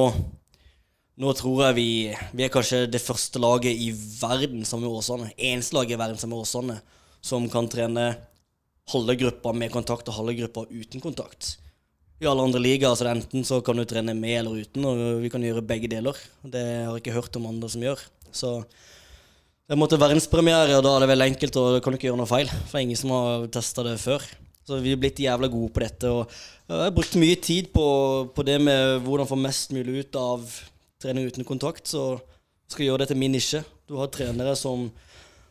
nå 1.25 1.33
tror 1.39 1.63
jeg 1.67 1.79
vi, 1.79 1.89
vi 2.37 2.45
er 2.45 2.53
kanskje 2.53 2.85
det 2.93 3.01
første 3.01 3.41
laget 3.41 3.73
i 3.73 3.89
verden 3.95 4.67
som 4.69 4.85
er 4.85 4.93
Åsane. 4.93 5.31
Eneste 5.39 5.79
laget 5.79 5.97
i 5.97 6.03
verden 6.03 6.21
som 6.21 6.35
er 6.35 6.45
Åsane, 6.45 6.79
som 7.25 7.49
kan 7.53 7.71
trene 7.73 8.11
halve 8.93 9.17
gruppa 9.17 9.55
med 9.57 9.73
kontakt 9.73 10.09
og 10.11 10.19
halve 10.21 10.37
gruppa 10.43 10.67
uten 10.69 11.01
kontakt. 11.01 11.55
I 12.23 12.29
alle 12.29 12.45
andre 12.45 12.61
ligaer 12.63 12.95
så 12.95 13.07
det 13.07 13.17
enten 13.17 13.47
så 13.47 13.63
kan 13.65 13.81
du 13.81 13.87
trene 13.89 14.13
med 14.15 14.37
eller 14.43 14.61
uten, 14.63 14.85
og 14.87 15.23
vi 15.25 15.31
kan 15.33 15.43
gjøre 15.43 15.65
begge 15.67 15.89
deler. 15.91 16.19
Det 16.45 16.61
har 16.61 16.93
jeg 16.93 17.07
ikke 17.07 17.17
hørt 17.17 17.41
om 17.41 17.49
andre 17.49 17.73
som 17.73 17.83
gjør. 17.83 18.05
Så 18.37 18.53
det 19.71 19.79
måtte 19.79 19.99
verdenspremiere, 20.01 20.75
og 20.79 20.83
da 20.85 20.95
er 20.97 21.05
det 21.05 21.11
veldig 21.13 21.29
enkelt, 21.33 21.57
og 21.61 21.77
du 21.77 21.83
kan 21.85 21.95
ikke 21.97 22.09
gjøre 22.11 22.19
noe 22.21 22.31
feil. 22.31 22.51
For 22.71 22.83
ingen 22.83 22.99
som 22.99 23.13
har 23.15 23.47
testa 23.55 23.85
det 23.87 23.99
før. 24.03 24.25
Så 24.67 24.79
vi 24.83 24.93
er 24.95 24.99
blitt 25.01 25.19
jævla 25.23 25.49
gode 25.51 25.71
på 25.75 25.83
dette. 25.83 26.11
Og 26.11 26.27
jeg 26.69 26.83
har 26.85 26.93
brukt 26.95 27.17
mye 27.19 27.39
tid 27.43 27.71
på, 27.75 27.87
på 28.35 28.45
det 28.47 28.59
med 28.63 29.01
hvordan 29.07 29.29
få 29.31 29.39
mest 29.39 29.73
mulig 29.75 30.05
ut 30.05 30.19
av 30.19 30.45
trening 31.03 31.27
uten 31.31 31.47
kontakt. 31.47 31.89
Så 31.91 32.19
skal 32.71 32.87
gjøre 32.89 33.03
det 33.05 33.13
til 33.13 33.21
min 33.23 33.35
nisje. 33.35 33.63
Du 33.91 33.97
har 33.99 34.11
trenere 34.13 34.55
som, 34.59 34.87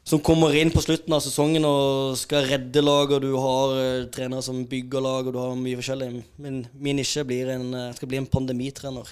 som 0.07 0.21
kommer 0.23 0.55
inn 0.59 0.71
på 0.73 0.83
slutten 0.83 1.15
av 1.15 1.23
sesongen 1.25 1.65
og 1.67 2.15
skal 2.19 2.47
redde 2.51 2.83
lag, 2.83 3.11
og 3.15 3.23
du 3.25 3.31
har 3.35 3.75
eh, 3.79 4.05
trenere 4.13 4.43
som 4.45 4.63
bygger 4.69 5.03
lag, 5.03 5.27
og 5.27 5.35
du 5.35 5.41
har 5.41 5.57
mye 5.59 5.79
forskjellig. 5.79 6.11
Min 6.41 6.99
nisje 6.99 7.25
blir 7.27 7.51
en, 7.57 7.67
eh, 7.77 7.91
skal 7.99 8.11
bli 8.11 8.21
en 8.21 8.29
pandemitrener. 8.31 9.11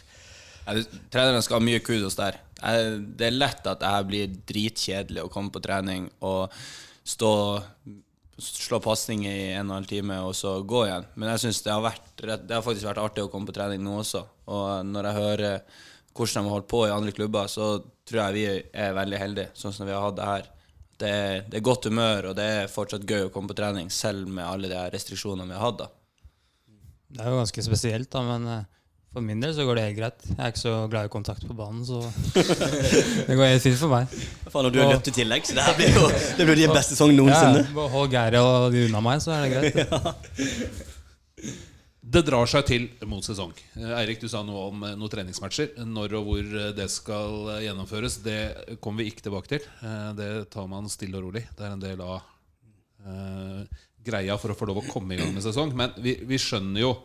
Ja, 0.66 0.76
det- 0.80 0.88
Trenerne 1.12 1.44
skal 1.44 1.60
ha 1.60 1.66
mye 1.66 1.84
kudos 1.84 2.16
der. 2.20 2.40
Jeg, 2.60 3.00
det 3.20 3.28
er 3.30 3.40
lett 3.40 3.68
at 3.72 3.84
jeg 3.86 4.08
blir 4.10 4.38
dritkjedelig 4.52 5.26
å 5.26 5.32
komme 5.34 5.54
på 5.54 5.64
trening 5.64 6.10
og 6.26 6.54
stå 7.08 7.34
slå 8.40 8.80
pasning 8.80 9.26
i 9.28 9.52
en 9.52 9.68
og 9.68 9.74
en 9.74 9.76
halv 9.80 9.90
time 9.90 10.18
og 10.24 10.34
så 10.38 10.60
gå 10.64 10.86
igjen. 10.86 11.08
Men 11.20 11.34
jeg 11.34 11.44
synes 11.44 11.62
det 11.66 11.74
har, 11.74 11.84
vært, 11.84 12.10
det 12.24 12.56
har 12.56 12.64
faktisk 12.64 12.88
vært 12.88 13.02
artig 13.04 13.26
å 13.26 13.32
komme 13.32 13.50
på 13.50 13.56
trening 13.58 13.84
nå 13.84 13.98
også. 14.00 14.24
Og 14.52 14.88
når 14.88 15.10
jeg 15.10 15.20
hører 15.20 15.58
hvordan 16.16 16.44
de 16.44 16.50
har 16.50 16.56
holdt 16.58 16.70
på 16.72 16.86
i 16.88 16.94
andre 16.94 17.14
klubber, 17.16 17.52
så 17.52 17.68
tror 18.08 18.22
jeg 18.22 18.36
vi 18.36 18.46
er 18.86 18.96
veldig 18.98 19.20
heldige, 19.22 19.54
sånn 19.56 19.76
som 19.76 19.88
vi 19.88 19.94
har 19.96 20.04
hatt 20.04 20.18
det 20.18 20.30
her. 20.30 20.50
Det 21.00 21.12
er, 21.16 21.36
det 21.48 21.60
er 21.60 21.64
godt 21.64 21.88
humør, 21.88 22.32
og 22.32 22.36
det 22.36 22.48
er 22.58 22.72
fortsatt 22.72 23.06
gøy 23.08 23.28
å 23.28 23.32
komme 23.32 23.52
på 23.52 23.56
trening, 23.60 23.92
selv 23.94 24.28
med 24.28 24.44
alle 24.44 24.72
de 24.72 24.82
restriksjonene 24.92 25.48
vi 25.48 25.56
har 25.56 25.64
hatt. 25.64 25.86
da. 25.86 25.88
Det 27.10 27.24
er 27.24 27.32
jo 27.32 27.40
ganske 27.40 27.64
spesielt, 27.66 28.10
da, 28.12 28.24
men 28.26 28.50
eh, 28.52 28.79
for 29.14 29.26
min 29.26 29.40
del 29.42 29.54
så 29.58 29.64
går 29.66 29.80
det 29.80 29.84
helt 29.88 29.98
greit. 29.98 30.26
Jeg 30.30 30.38
er 30.38 30.52
ikke 30.54 30.62
så 30.62 30.74
glad 30.92 31.08
i 31.10 31.12
kontakt 31.14 31.46
på 31.50 31.56
banen, 31.58 31.82
så 31.88 32.02
det 33.28 33.36
går 33.40 33.46
helt 33.56 33.64
fint 33.66 33.80
for 33.82 33.90
meg. 33.96 34.12
Faen, 34.54 34.68
og 34.70 34.74
du 34.76 34.80
har 34.84 34.92
løpt 34.94 35.10
i 35.10 35.16
tillegg, 35.16 35.48
så 35.50 35.58
det 35.58 35.66
her 35.66 35.78
blir 35.80 35.98
jo 35.98 36.06
det 36.38 36.46
blir 36.50 36.60
din 36.62 36.74
beste 36.76 36.94
sesong 36.98 37.16
noensinne. 37.18 37.64
Ja, 37.66 37.74
bare 37.80 37.94
hold 37.96 38.14
Geir 38.14 38.38
og 38.44 38.70
de 38.76 38.86
unna 38.88 39.02
meg, 39.10 39.24
så 39.26 39.34
er 39.34 39.48
det 39.48 39.52
greit. 39.58 40.86
Det 42.10 42.24
drar 42.26 42.48
seg 42.50 42.64
til 42.66 42.86
mot 43.06 43.22
sesong. 43.22 43.52
Eh, 43.78 43.92
Eirik, 44.00 44.18
du 44.18 44.26
sa 44.32 44.40
noe 44.42 44.64
om 44.72 44.80
eh, 44.88 44.96
noen 44.98 45.12
treningsmatcher. 45.14 45.76
Når 45.86 46.16
og 46.18 46.24
hvor 46.26 46.40
eh, 46.58 46.72
det 46.74 46.88
skal 46.90 47.52
gjennomføres, 47.62 48.16
det 48.26 48.38
kommer 48.82 49.04
vi 49.04 49.12
ikke 49.12 49.28
tilbake 49.28 49.52
til. 49.52 49.68
Eh, 49.86 50.08
Det 50.18 50.30
tar 50.50 50.66
man 50.72 50.90
stille 50.90 51.20
og 51.20 51.28
rolig. 51.28 51.44
Det 51.54 51.68
er 51.68 51.76
en 51.76 51.84
del 51.84 52.02
av 52.02 52.16
eh, 53.06 53.62
greia 54.10 54.40
for 54.42 54.56
å 54.56 54.58
få 54.58 54.72
lov 54.72 54.82
å 54.82 54.88
komme 54.90 55.14
i 55.14 55.20
gang 55.22 55.30
med 55.36 55.46
sesong. 55.46 55.76
Men 55.78 55.94
vi, 56.02 56.16
vi 56.26 56.42
skjønner 56.42 56.82
jo 56.82 56.96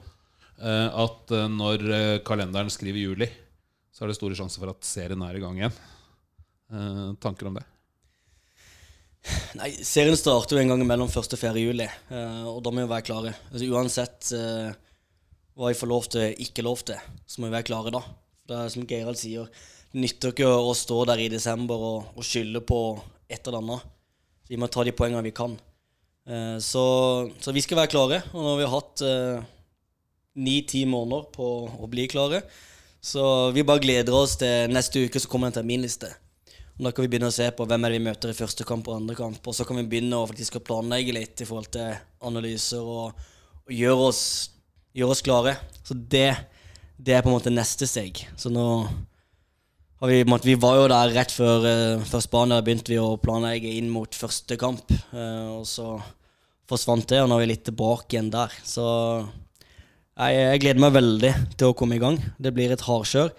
at 0.63 1.35
eh, 1.35 1.49
når 1.51 1.85
eh, 1.91 2.23
kalenderen 2.27 2.71
skriver 2.73 3.03
juli, 3.03 3.29
så 3.95 4.05
er 4.05 4.11
det 4.11 4.19
store 4.19 4.37
sjanser 4.39 4.63
for 4.63 4.75
at 4.75 4.87
serien 4.87 5.23
er 5.27 5.39
i 5.39 5.43
gang 5.43 5.59
igjen. 5.59 5.79
Eh, 6.75 7.09
tanker 7.23 7.51
om 7.51 7.59
det? 7.59 7.65
Nei, 9.57 9.71
serien 9.87 10.17
starter 10.19 10.59
jo 10.59 10.63
en 10.63 10.75
gang 10.75 10.83
mellom 10.85 11.09
1. 11.09 11.17
og 11.17 11.41
4. 11.41 11.63
juli, 11.63 11.87
eh, 11.87 12.43
og 12.51 12.61
da 12.65 12.73
må 12.73 12.83
vi 12.83 12.91
være 12.91 13.07
klare. 13.07 13.33
Altså, 13.51 13.69
uansett 13.73 14.33
eh, 14.37 14.75
hva 15.55 15.71
vi 15.71 15.79
får 15.79 15.91
lov 15.91 16.09
til, 16.13 16.35
ikke 16.45 16.65
lov 16.67 16.83
til, 16.87 16.99
så 17.27 17.41
må 17.41 17.49
vi 17.49 17.57
være 17.57 17.69
klare 17.71 17.95
da. 17.95 18.03
Det 18.45 18.59
er 18.59 18.73
som 18.75 18.87
Geirald 18.89 19.21
sier, 19.21 19.49
det 19.95 20.03
nytter 20.03 20.35
ikke 20.35 20.51
å 20.51 20.75
stå 20.77 21.05
der 21.09 21.23
i 21.25 21.31
desember 21.33 21.87
og, 21.93 22.11
og 22.19 22.27
skylde 22.27 22.61
på 22.67 22.81
et 23.31 23.41
eller 23.47 23.63
annet. 23.63 23.93
Vi 24.51 24.59
må 24.61 24.69
ta 24.69 24.85
de 24.85 24.93
poengene 24.93 25.25
vi 25.25 25.33
kan. 25.37 25.55
Eh, 26.29 26.59
så, 26.61 26.85
så 27.41 27.55
vi 27.57 27.65
skal 27.65 27.81
være 27.81 27.95
klare, 27.95 28.23
og 28.35 28.41
nå 28.43 28.51
har 28.53 28.61
vi 28.61 28.73
hatt 28.75 29.07
ni-ti 30.35 30.85
måneder 30.89 31.29
på 31.35 31.49
å 31.69 31.89
bli 31.91 32.07
klare. 32.11 32.43
Så 33.05 33.51
vi 33.53 33.65
bare 33.67 33.83
gleder 33.85 34.17
oss 34.17 34.39
til 34.41 34.73
neste 34.73 35.05
uke, 35.05 35.21
så 35.21 35.29
kommer 35.29 35.51
den 35.51 35.55
en 35.55 35.61
terminliste. 35.61 36.11
Da 36.75 36.91
kan 36.91 37.05
vi 37.05 37.11
begynne 37.13 37.29
å 37.31 37.35
se 37.35 37.47
på 37.55 37.67
hvem 37.69 37.85
er 37.87 37.93
det 37.93 37.99
vi 38.01 38.07
møter 38.09 38.33
i 38.33 38.37
første 38.37 38.65
kamp 38.67 38.89
og 38.91 38.97
andre 38.97 39.15
kamp. 39.19 39.45
Og 39.47 39.55
så 39.55 39.67
kan 39.69 39.79
vi 39.79 39.87
begynne 39.87 40.19
å 40.19 40.27
faktisk 40.27 40.59
planlegge 40.67 41.15
litt 41.15 41.43
i 41.45 41.47
forhold 41.47 41.71
til 41.77 41.93
analyser 42.27 42.83
og, 42.83 43.27
og 43.63 43.75
gjøre, 43.75 44.09
oss, 44.09 44.23
gjøre 44.97 45.15
oss 45.15 45.23
klare. 45.23 45.55
Så 45.87 45.95
det, 45.95 46.31
det 46.99 47.15
er 47.15 47.23
på 47.23 47.31
en 47.31 47.37
måte 47.37 47.53
neste 47.55 47.87
steg. 47.87 48.25
Så 48.41 48.51
nå 48.51 48.67
har 50.01 50.11
vi, 50.11 50.25
vi 50.49 50.59
var 50.59 50.81
jo 50.81 50.91
der 50.91 51.15
rett 51.15 51.37
før, 51.37 51.63
uh, 51.69 52.03
før 52.09 52.25
Spania 52.25 52.65
begynte 52.65 52.91
vi 52.91 52.99
å 52.99 53.15
planlegge 53.23 53.71
inn 53.79 53.93
mot 53.93 54.19
første 54.19 54.59
kamp. 54.61 54.91
eh, 55.15 55.47
og 55.55 55.69
så 55.71 55.95
forsvant 56.69 57.07
det, 57.13 57.23
og 57.23 57.31
nå 57.31 57.39
er 57.39 57.45
vi 57.45 57.53
litt 57.53 57.65
tilbake 57.69 58.17
igjen 58.17 58.33
der. 58.35 58.53
Så 58.67 58.85
jeg, 60.15 60.39
jeg 60.39 60.63
gleder 60.63 60.85
meg 60.85 60.95
veldig 60.97 61.33
til 61.59 61.71
å 61.71 61.77
komme 61.79 61.99
i 61.99 62.03
gang. 62.03 62.19
Det 62.39 62.55
blir 62.55 62.73
et 62.75 62.87
hardkjør. 62.87 63.35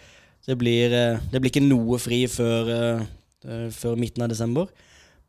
Det 0.45 0.57
blir, 0.61 0.93
eh, 0.93 1.23
det 1.31 1.41
blir 1.41 1.53
ikke 1.53 1.65
noe 1.65 1.97
fri 2.01 2.25
før, 2.29 2.71
eh, 2.75 3.05
eh, 3.47 3.67
før 3.73 3.97
midten 3.99 4.25
av 4.25 4.31
desember. 4.31 4.69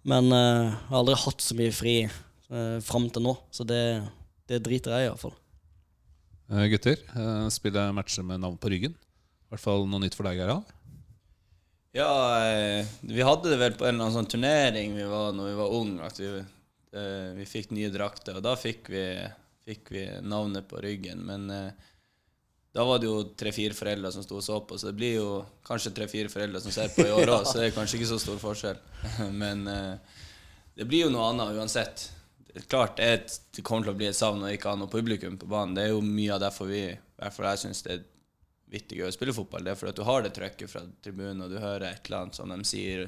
Men 0.07 0.31
jeg 0.31 0.75
har 0.87 1.01
aldri 1.01 1.17
hatt 1.19 1.43
så 1.43 1.57
mye 1.59 1.73
fri 1.75 1.97
uh, 2.07 2.79
fram 2.79 3.09
til 3.11 3.25
nå, 3.27 3.33
så 3.51 3.65
det, 3.67 3.81
det 4.47 4.61
driter 4.63 4.95
jeg 4.95 5.03
i 5.03 5.09
iallfall. 5.09 5.35
fall. 5.35 5.43
Gutter, 6.71 7.01
eh, 7.19 7.49
spiller 7.51 7.93
matcher 7.95 8.23
med 8.23 8.41
navn 8.41 8.59
på 8.59 8.71
ryggen. 8.71 8.95
I 8.95 9.51
hvert 9.51 9.63
fall 9.63 9.87
noe 9.91 10.03
nytt 10.03 10.15
for 10.15 10.29
deg, 10.29 10.39
Gerhard. 10.39 10.71
Ja, 11.97 12.11
vi 13.01 13.25
hadde 13.25 13.51
det 13.51 13.59
vel 13.59 13.75
på 13.75 13.87
en 13.87 13.95
eller 13.95 14.05
annen 14.05 14.17
sånn 14.19 14.29
turnering 14.29 14.93
vi 14.99 15.07
var 15.09 15.31
når 15.33 15.49
vi 15.49 15.57
var 15.57 15.75
unge, 15.79 16.05
at 16.05 16.19
vi, 16.21 16.29
eh, 16.93 17.31
vi 17.39 17.47
fikk 17.49 17.73
nye 17.73 17.91
drakter. 17.91 18.37
Og 18.37 18.45
da 18.45 18.53
fikk 18.61 18.91
vi, 18.93 19.05
fikk 19.67 19.93
vi 19.95 20.07
navnet 20.23 20.69
på 20.69 20.81
ryggen. 20.83 21.23
Men 21.27 21.51
eh, 21.51 21.87
da 22.77 22.85
var 22.85 23.01
det 23.01 23.09
jo 23.09 23.23
tre-fire 23.39 23.75
foreldre 23.75 24.13
som 24.13 24.25
sto 24.25 24.39
og 24.39 24.45
så 24.45 24.61
på, 24.69 24.79
så 24.79 24.91
det 24.91 24.99
blir 24.99 25.17
jo 25.17 25.31
kanskje 25.67 25.95
tre-fire 25.97 26.31
foreldre 26.33 26.61
som 26.63 26.75
ser 26.75 26.93
på 26.95 27.07
i 27.07 27.15
år 27.15 27.33
òg, 27.39 27.47
så 27.49 27.59
det 27.59 27.71
er 27.71 27.77
kanskje 27.77 28.01
ikke 28.01 28.13
så 28.13 28.21
stor 28.23 28.43
forskjell. 28.43 28.83
Men 29.43 29.67
eh, 29.73 30.21
det 30.77 30.87
blir 30.89 31.07
jo 31.07 31.15
noe 31.15 31.31
annet 31.33 31.57
uansett. 31.57 32.11
Klart 32.71 33.01
det, 33.01 33.09
et, 33.13 33.39
det 33.57 33.65
kommer 33.67 33.85
til 33.87 33.95
å 33.95 33.99
bli 33.99 34.11
et 34.11 34.17
savn 34.17 34.45
å 34.45 34.53
ikke 34.53 34.71
ha 34.73 34.79
noe 34.81 34.93
publikum 34.93 35.39
på 35.41 35.49
banen. 35.51 35.75
Det 35.77 35.87
er 35.87 35.95
jo 35.95 36.05
mye 36.05 36.37
av 36.37 36.45
derfor 36.47 36.71
vi, 36.71 36.85
i 36.93 37.21
hvert 37.21 37.37
fall 37.37 37.51
jeg 37.51 37.65
syns 37.67 37.83
det 37.85 37.97
er 37.97 38.07
vittig 38.73 39.01
gøy 39.01 39.11
å 39.11 39.15
spille 39.15 39.35
fotball. 39.37 39.65
Det 39.65 39.73
er 39.73 39.79
fordi 39.81 39.93
at 39.95 40.01
du 40.01 40.07
har 40.09 40.25
det 40.25 40.33
trøkket 40.37 40.73
fra 40.73 40.83
tribunen, 41.05 41.45
og 41.45 41.53
du 41.53 41.59
hører 41.61 41.91
et 41.91 42.09
eller 42.09 42.25
annet 42.25 42.39
som 42.39 42.53
de 42.53 42.59
sier 42.67 43.07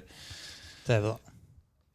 TV, 0.87 1.11
da. 1.11 1.38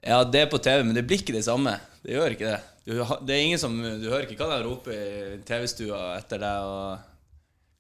Ja, 0.04 0.20
det 0.28 0.42
er 0.44 0.52
på 0.52 0.60
TV, 0.60 0.84
men 0.84 0.96
det 0.98 1.06
blir 1.08 1.22
ikke 1.24 1.36
det 1.36 1.46
samme. 1.46 1.78
Det 2.04 2.18
gjør 2.18 2.36
ikke 2.36 2.50
det. 2.52 2.60
Du, 2.84 2.98
det 3.24 3.36
er 3.36 3.42
ingen 3.46 3.60
som, 3.62 3.76
du 3.80 4.10
hører 4.12 4.28
ikke 4.28 4.44
hva 4.44 4.58
de 4.58 4.66
roper 4.68 4.94
i 4.94 5.42
TV-stua 5.48 6.18
etter 6.18 6.42
deg. 6.44 6.68
og 6.68 7.10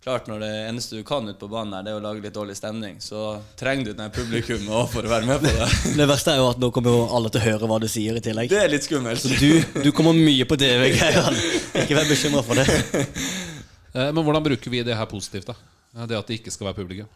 Klart, 0.03 0.25
når 0.27 0.41
det 0.43 0.51
eneste 0.67 0.97
du 0.99 1.03
kan 1.07 1.27
ute 1.27 1.37
på 1.39 1.47
banen, 1.47 1.71
her, 1.77 1.83
det 1.85 1.91
er 1.93 1.99
å 1.99 2.03
lage 2.03 2.23
litt 2.25 2.35
dårlig 2.35 2.55
stemning, 2.59 2.97
så 2.99 3.37
trenger 3.59 3.87
du 3.87 3.91
den 3.95 4.11
publikum 4.11 4.57
publikummet 4.59 4.75
òg 4.81 4.89
for 4.91 5.07
å 5.07 5.11
være 5.13 5.27
med 5.29 5.43
på 5.43 5.51
det. 5.55 5.67
Det 5.99 6.07
verste 6.11 6.33
er 6.33 6.41
jo 6.41 6.49
at 6.51 6.59
nå 6.59 6.69
kommer 6.75 6.95
jo 6.95 7.05
alle 7.15 7.31
til 7.31 7.39
å 7.39 7.45
høre 7.45 7.69
hva 7.71 7.77
du 7.79 7.87
sier 7.91 8.19
i 8.19 8.23
tillegg. 8.23 8.51
Det 8.51 8.59
er 8.59 8.71
litt 8.71 8.83
skummelt. 8.87 9.23
Så 9.23 9.31
du, 9.39 9.79
du 9.83 9.91
kommer 9.95 10.15
mye 10.17 10.47
på 10.47 10.57
TV, 10.59 10.89
Geirald. 10.91 11.39
Ikke 11.83 11.99
vær 11.99 12.11
bekymra 12.11 12.43
for 12.45 12.59
det. 12.59 12.67
Eh, 13.93 14.07
Men 14.09 14.23
hvordan 14.25 14.41
bruker 14.41 14.71
vi 14.73 14.79
det 14.81 14.95
her 14.97 15.05
positivt? 15.05 15.51
da? 15.51 16.05
Det 16.09 16.15
at 16.17 16.25
det 16.25 16.39
ikke 16.39 16.49
skal 16.49 16.65
være 16.71 16.79
publikum. 16.79 17.09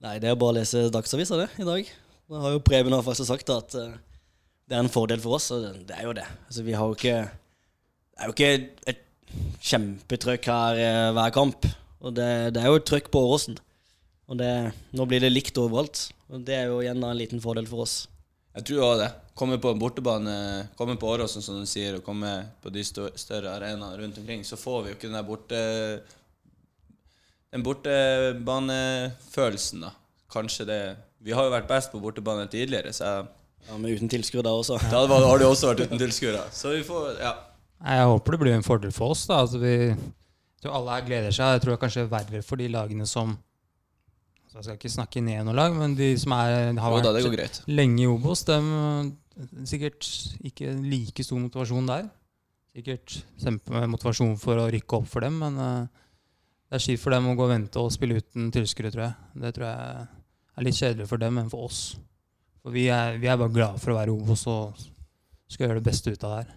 Nei, 0.00 0.14
det 0.16 0.30
er 0.30 0.38
bare 0.40 0.54
å 0.54 0.56
lese 0.56 0.86
Dagsavisa 0.88 1.36
det 1.42 1.50
i 1.60 1.66
dag. 1.68 1.90
Da 2.28 2.36
har 2.42 2.52
jo 2.52 2.60
Preben 2.60 2.92
har 2.92 3.00
faktisk 3.04 3.30
sagt 3.30 3.48
at 3.54 3.74
eh, 3.78 3.94
det 4.68 4.76
er 4.76 4.82
en 4.84 4.92
fordel 4.92 5.20
for 5.22 5.32
oss, 5.38 5.46
og 5.54 5.62
det, 5.88 5.94
er 5.96 6.04
jo 6.04 6.12
det. 6.16 6.26
Altså, 6.44 6.62
vi 6.66 6.74
har 6.76 6.84
jo 6.84 6.92
ikke 6.98 7.18
Det 7.24 8.20
er 8.20 8.26
jo 8.28 8.32
ikke 8.34 8.52
et 8.92 9.02
kjempetrykk 9.70 10.44
her 10.52 10.72
eh, 10.82 11.12
hver 11.16 11.30
kamp. 11.32 11.60
Og 12.04 12.10
det, 12.14 12.52
det 12.54 12.60
er 12.60 12.68
jo 12.68 12.78
et 12.82 12.88
trykk 12.88 13.06
på 13.14 13.22
Åråsen. 13.24 13.56
Og 14.28 14.34
det, 14.36 14.52
nå 14.92 15.02
blir 15.08 15.20
det 15.24 15.32
likt 15.32 15.56
overalt. 15.58 16.12
Og 16.28 16.44
det 16.44 16.54
er 16.58 16.66
jo 16.68 16.82
igjen 16.84 17.00
en 17.00 17.16
liten 17.16 17.40
fordel 17.40 17.66
for 17.70 17.78
oss. 17.86 17.94
Jeg 18.58 18.64
tror 18.68 18.82
også 18.84 19.02
det. 19.06 19.12
Komme 19.38 19.56
på 19.62 19.70
en 19.72 19.80
bortebane, 19.80 20.34
komme 20.76 20.96
på 21.00 21.10
Åråsen, 21.14 21.42
som 21.44 21.54
du 21.56 21.66
sier, 21.70 21.92
og 21.96 22.04
komme 22.04 22.30
på 22.60 22.68
de 22.74 22.82
større 22.84 23.54
arenaene 23.54 23.98
rundt 24.02 24.18
omkring, 24.20 24.42
så 24.44 24.56
får 24.60 24.78
vi 24.82 24.88
jo 24.90 24.94
ikke 24.98 25.08
den 25.08 25.16
der 25.16 25.28
borte 25.28 25.60
Den 27.48 27.64
bortebanefølelsen, 27.64 29.78
da. 29.86 29.90
Kanskje 30.28 30.64
det 30.68 31.07
Vi 31.22 31.32
har 31.34 31.44
jo 31.48 31.50
vært 31.50 31.68
best 31.68 31.90
på 31.92 32.00
bortebane 32.02 32.48
tidligere, 32.50 32.92
så 32.94 33.26
Ja, 33.68 33.76
Men 33.76 33.90
uten 33.90 34.08
tilskuere 34.08 34.44
da 34.44 34.50
også. 34.50 34.78
da 34.90 35.06
var- 35.06 35.26
har 35.26 35.38
det 35.38 35.46
også 35.46 35.74
vært 35.74 35.80
uten 35.88 35.98
tilskuere. 35.98 36.44
Så 36.52 36.70
vi 36.76 36.82
får 36.84 37.18
Ja. 37.18 37.32
Nei, 37.84 37.96
Jeg 37.96 38.06
håper 38.06 38.30
det 38.32 38.40
blir 38.40 38.54
en 38.54 38.62
fordel 38.62 38.92
for 38.92 39.10
oss. 39.10 39.26
da 39.26 39.42
altså 39.42 39.58
vi, 39.60 39.88
jeg 39.88 39.98
tror 40.62 40.74
Alle 40.74 40.90
her 40.90 41.02
gleder 41.08 41.28
seg. 41.30 41.52
Jeg 41.54 41.60
tror 41.62 41.76
det 41.76 41.82
er 41.82 41.86
kanskje 41.86 42.08
verre 42.08 42.42
for 42.44 42.56
de 42.56 42.68
lagene 42.68 43.06
som 43.06 43.36
så 44.48 44.54
Jeg 44.54 44.64
skal 44.64 44.76
ikke 44.78 44.96
snakke 44.96 45.22
ned 45.22 45.44
noe 45.44 45.54
lag, 45.54 45.74
men 45.74 45.94
de 45.94 46.16
som 46.16 46.32
er, 46.32 46.72
har 46.80 46.90
Jo 46.96 47.02
da, 47.02 47.12
det 47.12 47.24
vært 47.24 47.36
greit. 47.36 47.60
lenge 47.68 48.00
i 48.00 48.06
Obos, 48.06 48.44
de 48.44 49.12
sikkert 49.66 50.00
ikke 50.42 50.72
like 50.90 51.22
stor 51.24 51.36
motivasjon 51.38 51.86
der. 51.86 52.10
Sikkert 52.74 53.22
kjempemotivasjon 53.42 54.38
for 54.38 54.56
å 54.56 54.70
rykke 54.70 54.96
opp 55.02 55.06
for 55.08 55.20
dem, 55.20 55.38
men 55.38 55.58
eh, 55.58 55.86
det 56.70 56.78
er 56.78 56.78
kjipt 56.78 57.00
for 57.00 57.10
dem 57.10 57.26
å 57.26 57.36
gå 57.36 57.44
og 57.44 57.50
vente 57.50 57.76
og 57.76 57.90
spille 57.92 58.16
uten 58.22 58.50
tilskuere, 58.50 58.90
tror 58.92 59.04
jeg. 59.04 59.14
Det 59.42 59.54
tror 59.54 59.66
jeg 59.66 60.08
er 60.58 60.66
litt 60.66 60.78
kjedelig 60.78 61.08
for 61.10 61.22
dem 61.22 61.38
enn 61.40 61.50
for 61.52 61.68
oss. 61.68 61.82
For 62.64 62.74
vi 62.74 62.88
er, 62.92 63.18
vi 63.22 63.30
er 63.30 63.38
bare 63.38 63.54
glade 63.54 63.80
for 63.82 63.94
å 63.94 63.98
være 64.00 64.14
Obos 64.14 64.42
og 64.50 64.80
skal 65.48 65.68
gjøre 65.68 65.80
det 65.80 65.88
beste 65.88 66.12
ut 66.12 66.24
av 66.26 66.34
det 66.34 66.40
her. 66.42 66.56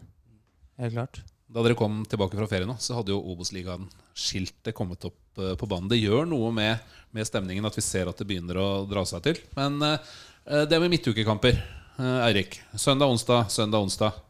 Helt 0.81 0.97
klart. 0.97 1.21
Da 1.51 1.63
dere 1.65 1.75
kom 1.77 2.01
tilbake 2.07 2.37
fra 2.39 2.47
ferie 2.47 2.67
nå, 2.67 2.77
så 2.79 2.95
hadde 2.95 3.11
jo 3.11 3.19
Obos-ligaen-skiltet 3.33 4.73
kommet 4.75 5.03
opp 5.07 5.39
eh, 5.39 5.53
på 5.59 5.67
banen. 5.69 5.89
Det 5.91 5.99
gjør 5.99 6.25
noe 6.31 6.51
med, 6.55 6.79
med 7.15 7.27
stemningen 7.27 7.67
at 7.67 7.77
vi 7.77 7.83
ser 7.83 8.09
at 8.09 8.19
det 8.19 8.27
begynner 8.29 8.59
å 8.59 8.67
dra 8.89 9.03
seg 9.07 9.23
til. 9.27 9.41
Men 9.57 9.77
eh, 9.83 10.17
det 10.71 10.79
med 10.79 10.93
midtukekamper, 10.95 11.59
eh, 11.99 12.19
Eirik. 12.29 12.61
Søndag, 12.71 13.11
onsdag, 13.11 13.51
søndag, 13.51 13.83
onsdag. 13.83 14.21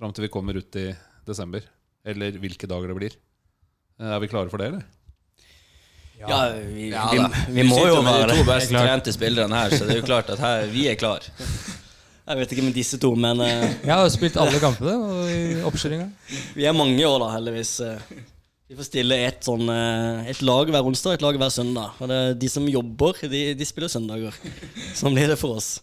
Fram 0.00 0.14
til 0.16 0.26
vi 0.26 0.32
kommer 0.32 0.58
ut 0.58 0.80
i 0.80 0.88
desember. 1.28 1.64
Eller 2.04 2.38
hvilke 2.42 2.68
dager 2.70 2.90
det 2.90 2.98
blir. 2.98 3.16
Eh, 4.00 4.10
er 4.16 4.20
vi 4.22 4.30
klare 4.32 4.50
for 4.50 4.60
det, 4.60 4.72
eller? 4.72 4.86
Ja, 6.20 6.40
vi, 6.68 6.90
Ja, 6.92 7.06
vi, 7.12 7.54
vi 7.56 7.64
må 7.68 7.78
jo 7.88 8.00
være 8.04 8.34
de 8.36 8.42
best 8.48 8.72
trente 8.74 9.12
spillerne 9.14 9.62
her, 9.62 9.72
så 9.72 9.86
det 9.86 9.96
er 9.96 10.02
jo 10.02 10.08
klart 10.08 10.32
at 10.34 10.42
her, 10.42 10.66
vi 10.72 10.88
er 10.90 10.98
klar. 11.00 11.24
Jeg 12.30 12.38
vet 12.38 12.52
ikke 12.54 12.62
med 12.62 12.76
disse 12.76 12.98
to, 13.02 13.08
men 13.18 13.40
uh, 13.42 13.64
Jeg 13.88 13.90
har 13.90 14.10
spilt 14.12 14.36
alle 14.38 14.60
kampene 14.62 14.92
i 15.32 15.38
oppkjøringa. 15.66 16.10
vi 16.54 16.68
er 16.68 16.76
mange 16.76 17.00
i 17.00 17.06
år, 17.08 17.16
da, 17.24 17.30
heldigvis. 17.38 17.72
eh. 17.86 18.20
Vi 18.70 18.76
får 18.78 18.86
stille 18.86 19.16
et, 19.26 19.40
sånn, 19.42 19.64
eh, 19.72 20.28
et 20.30 20.42
lag 20.46 20.68
hver 20.70 20.86
onsdag 20.86 21.16
et 21.16 21.24
lag 21.24 21.34
hver 21.40 21.50
søndag. 21.50 21.96
Og 21.98 22.06
det 22.06 22.18
er 22.22 22.36
de 22.38 22.50
som 22.52 22.68
jobber, 22.70 23.18
de, 23.32 23.40
de 23.58 23.66
spiller 23.66 23.90
søndager. 23.90 24.36
Sånn 25.00 25.16
blir 25.16 25.26
det 25.32 25.40
for 25.40 25.58
oss. 25.58 25.80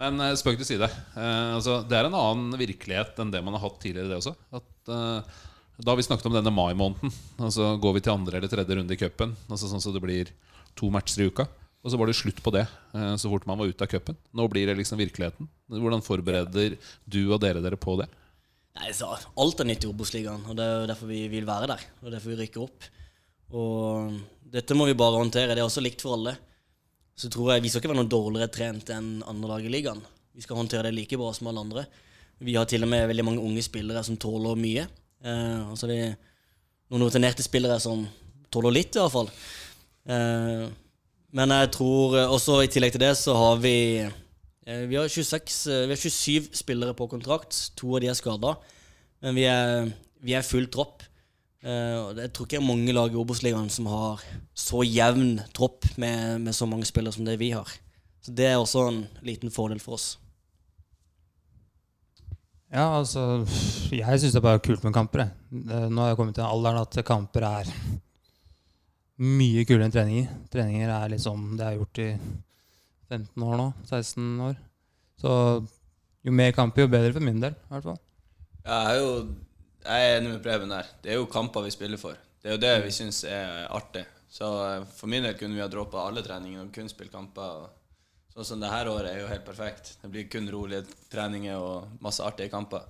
Men 0.00 0.20
spøk 0.36 0.58
til 0.60 0.68
side. 0.68 0.90
Eh, 1.16 1.54
altså, 1.56 1.78
det 1.88 1.96
er 1.96 2.10
en 2.10 2.18
annen 2.18 2.60
virkelighet 2.60 3.16
enn 3.24 3.32
det 3.32 3.40
man 3.46 3.56
har 3.56 3.64
hatt 3.64 3.80
tidligere, 3.80 4.10
det 4.12 4.18
også. 4.20 4.34
At, 4.52 4.92
eh, 4.92 5.40
da 5.80 5.92
har 5.92 5.98
vi 5.98 6.06
snakket 6.06 6.28
om 6.28 6.36
denne 6.36 6.52
mai-måneden. 6.54 7.12
Og 7.40 7.52
så 7.54 7.72
går 7.80 7.96
vi 7.96 8.04
til 8.04 8.14
andre 8.14 8.38
eller 8.38 8.52
tredje 8.52 8.76
runde 8.76 8.94
i 8.94 9.00
cupen, 9.00 9.34
altså, 9.48 9.70
sånn 9.70 9.82
så 9.82 9.92
det 9.94 10.02
blir 10.04 10.32
to 10.78 10.90
matcher 10.92 11.24
i 11.24 11.28
uka. 11.30 11.46
Og 11.80 11.92
så 11.92 11.96
var 11.96 12.10
det 12.10 12.18
slutt 12.18 12.42
på 12.44 12.52
det 12.52 12.66
eh, 12.66 13.14
så 13.16 13.30
fort 13.32 13.46
man 13.48 13.56
var 13.60 13.70
ute 13.70 13.86
av 13.86 13.88
cupen. 13.88 14.18
Nå 14.36 14.44
blir 14.52 14.68
det 14.68 14.76
liksom 14.76 15.00
virkeligheten. 15.00 15.48
Hvordan 15.72 16.04
forbereder 16.04 16.76
du 17.08 17.22
og 17.32 17.40
dere 17.40 17.62
dere 17.64 17.78
på 17.80 17.96
det? 18.02 18.10
Nei, 18.76 18.92
så 18.94 19.08
Alt 19.10 19.62
er 19.62 19.68
nytt 19.68 19.86
i 19.86 19.88
Obos-ligaen, 19.90 20.44
og 20.46 20.58
det 20.58 20.66
er 20.66 20.76
jo 20.82 20.90
derfor 20.92 21.10
vi 21.10 21.22
vil 21.32 21.48
være 21.48 21.70
der. 21.72 21.86
Og 22.04 22.12
derfor 22.12 22.34
vi 22.34 22.38
rykker 22.42 22.66
opp. 22.66 22.90
Og 23.56 24.20
dette 24.52 24.76
må 24.76 24.86
vi 24.86 24.98
bare 24.98 25.18
håndtere. 25.18 25.56
Det 25.56 25.64
er 25.64 25.66
også 25.66 25.82
likt 25.82 26.04
for 26.04 26.18
alle. 26.18 26.36
Så 27.18 27.28
tror 27.32 27.54
jeg 27.54 27.64
Vi 27.64 27.72
skal 27.72 27.82
ikke 27.82 27.90
være 27.92 28.02
noe 28.02 28.12
dårligere 28.12 28.52
trent 28.52 28.92
enn 28.94 29.10
andre 29.28 29.50
lag 29.54 29.64
i 29.64 29.72
ligaen. 29.72 30.00
Vi 30.36 30.44
skal 30.44 30.60
håndtere 30.60 30.88
det 30.88 30.96
like 30.96 31.18
bra 31.18 31.32
som 31.34 31.50
alle 31.50 31.64
andre. 31.64 31.84
Vi 32.40 32.54
har 32.56 32.68
til 32.68 32.84
og 32.86 32.88
med 32.88 33.08
veldig 33.10 33.26
mange 33.26 33.42
unge 33.44 33.64
spillere 33.64 34.04
som 34.06 34.16
tåler 34.20 34.56
mye. 34.56 34.86
Eh, 35.24 35.70
og 35.70 35.76
så 35.78 35.86
er 35.86 35.92
det 35.92 36.04
noen 36.90 37.06
rutinerte 37.06 37.44
spillere 37.44 37.78
som 37.82 38.06
tåler 38.52 38.74
litt, 38.74 38.96
i 38.96 39.02
hvert 39.02 39.14
fall. 39.14 39.30
Eh, 40.10 40.64
men 41.36 41.54
jeg 41.54 41.70
tror 41.76 42.16
eh, 42.18 42.32
også 42.32 42.60
i 42.64 42.70
tillegg 42.72 42.96
til 42.96 43.04
det 43.04 43.12
så 43.20 43.36
har 43.36 43.60
vi 43.62 43.76
eh, 44.02 44.82
Vi 44.90 44.98
har 44.98 45.06
26 45.06 45.60
eh, 45.70 45.84
Vi 45.86 45.94
har 45.94 46.00
27 46.00 46.50
spillere 46.62 46.96
på 46.96 47.08
kontrakt. 47.10 47.58
To 47.78 47.94
av 47.94 48.02
de 48.02 48.10
er 48.10 48.18
skada. 48.18 48.56
Men 49.20 49.36
vi 49.36 49.46
er, 49.50 49.92
vi 50.24 50.34
er 50.34 50.46
full 50.46 50.66
tropp. 50.72 51.04
Eh, 51.60 51.96
og 52.00 52.18
jeg 52.18 52.32
tror 52.32 52.48
ikke 52.48 52.56
det 52.56 52.62
er 52.62 52.70
mange 52.70 52.96
lag 52.96 53.12
i 53.12 53.20
Obos-ligaen 53.20 53.68
som 53.72 53.88
har 53.92 54.24
så 54.56 54.80
jevn 54.86 55.42
tropp 55.56 55.84
med, 56.00 56.40
med 56.46 56.56
så 56.56 56.66
mange 56.66 56.88
spillere 56.88 57.14
som 57.14 57.28
det 57.28 57.36
vi 57.40 57.52
har. 57.52 57.68
Så 58.24 58.32
det 58.36 58.48
er 58.48 58.58
også 58.60 58.88
en 58.88 59.04
liten 59.24 59.52
fordel 59.52 59.80
for 59.80 59.98
oss. 59.98 60.14
Ja, 62.70 62.84
altså 63.00 63.42
Jeg 63.90 64.20
syns 64.20 64.32
det 64.34 64.38
er 64.38 64.46
bare 64.46 64.62
kult 64.62 64.84
med 64.86 64.94
kamper. 64.94 65.24
jeg. 65.24 65.90
Nå 65.90 66.00
har 66.02 66.12
jeg 66.12 66.18
kommet 66.20 66.36
til 66.36 66.44
den 66.44 66.50
alderen 66.52 66.80
at 66.84 67.00
kamper 67.06 67.46
er 67.48 67.72
mye 69.20 69.64
kulere 69.68 69.88
enn 69.88 69.94
treninger. 69.94 70.28
Treninger 70.52 70.92
er 70.94 71.10
liksom 71.12 71.56
Det 71.58 71.66
har 71.66 71.76
gjort 71.80 71.98
i 72.04 72.08
15 73.10 73.42
år 73.42 73.56
nå. 73.58 73.68
16 73.90 74.40
år. 74.46 74.54
Så 75.20 75.32
jo 76.24 76.32
mer 76.32 76.52
kamper, 76.54 76.84
jo 76.86 76.92
bedre 76.92 77.12
for 77.12 77.24
min 77.26 77.40
del. 77.42 77.52
i 77.58 77.74
hvert 77.74 77.88
fall. 77.90 77.98
Jeg 78.64 78.86
er 78.86 79.00
jo 79.00 79.10
jeg 79.80 80.06
er 80.06 80.18
enig 80.18 80.30
med 80.34 80.42
Preben 80.44 80.68
der. 80.68 80.88
Det 81.02 81.12
er 81.12 81.16
jo 81.16 81.26
kamper 81.26 81.64
vi 81.64 81.70
spiller 81.72 81.98
for. 81.98 82.16
Det 82.40 82.50
er 82.50 82.56
jo 82.56 82.60
det 82.60 82.72
vi 82.84 82.90
syns 82.92 83.24
er 83.24 83.66
artig. 83.72 84.04
Så 84.30 84.44
eh, 84.44 84.84
for 84.94 85.08
min 85.10 85.24
del 85.24 85.34
kunne 85.38 85.56
vi 85.56 85.62
ha 85.64 85.68
droppa 85.72 86.04
alle 86.06 86.22
treningene 86.22 86.66
og 86.66 86.72
kun 86.74 86.88
spilt 86.88 87.10
kamper. 87.12 87.42
og 87.64 87.79
Sånn 88.40 88.54
som 88.54 88.62
det 88.62 88.70
her 88.72 88.88
året 88.88 89.10
er 89.10 89.18
jo 89.20 89.26
helt 89.28 89.42
perfekt. 89.44 89.90
Det 90.00 90.08
blir 90.08 90.24
kun 90.32 90.46
rolige 90.48 90.86
treninger 91.12 91.60
og 91.60 91.90
masse 92.00 92.24
artige 92.24 92.48
kamper. 92.48 92.86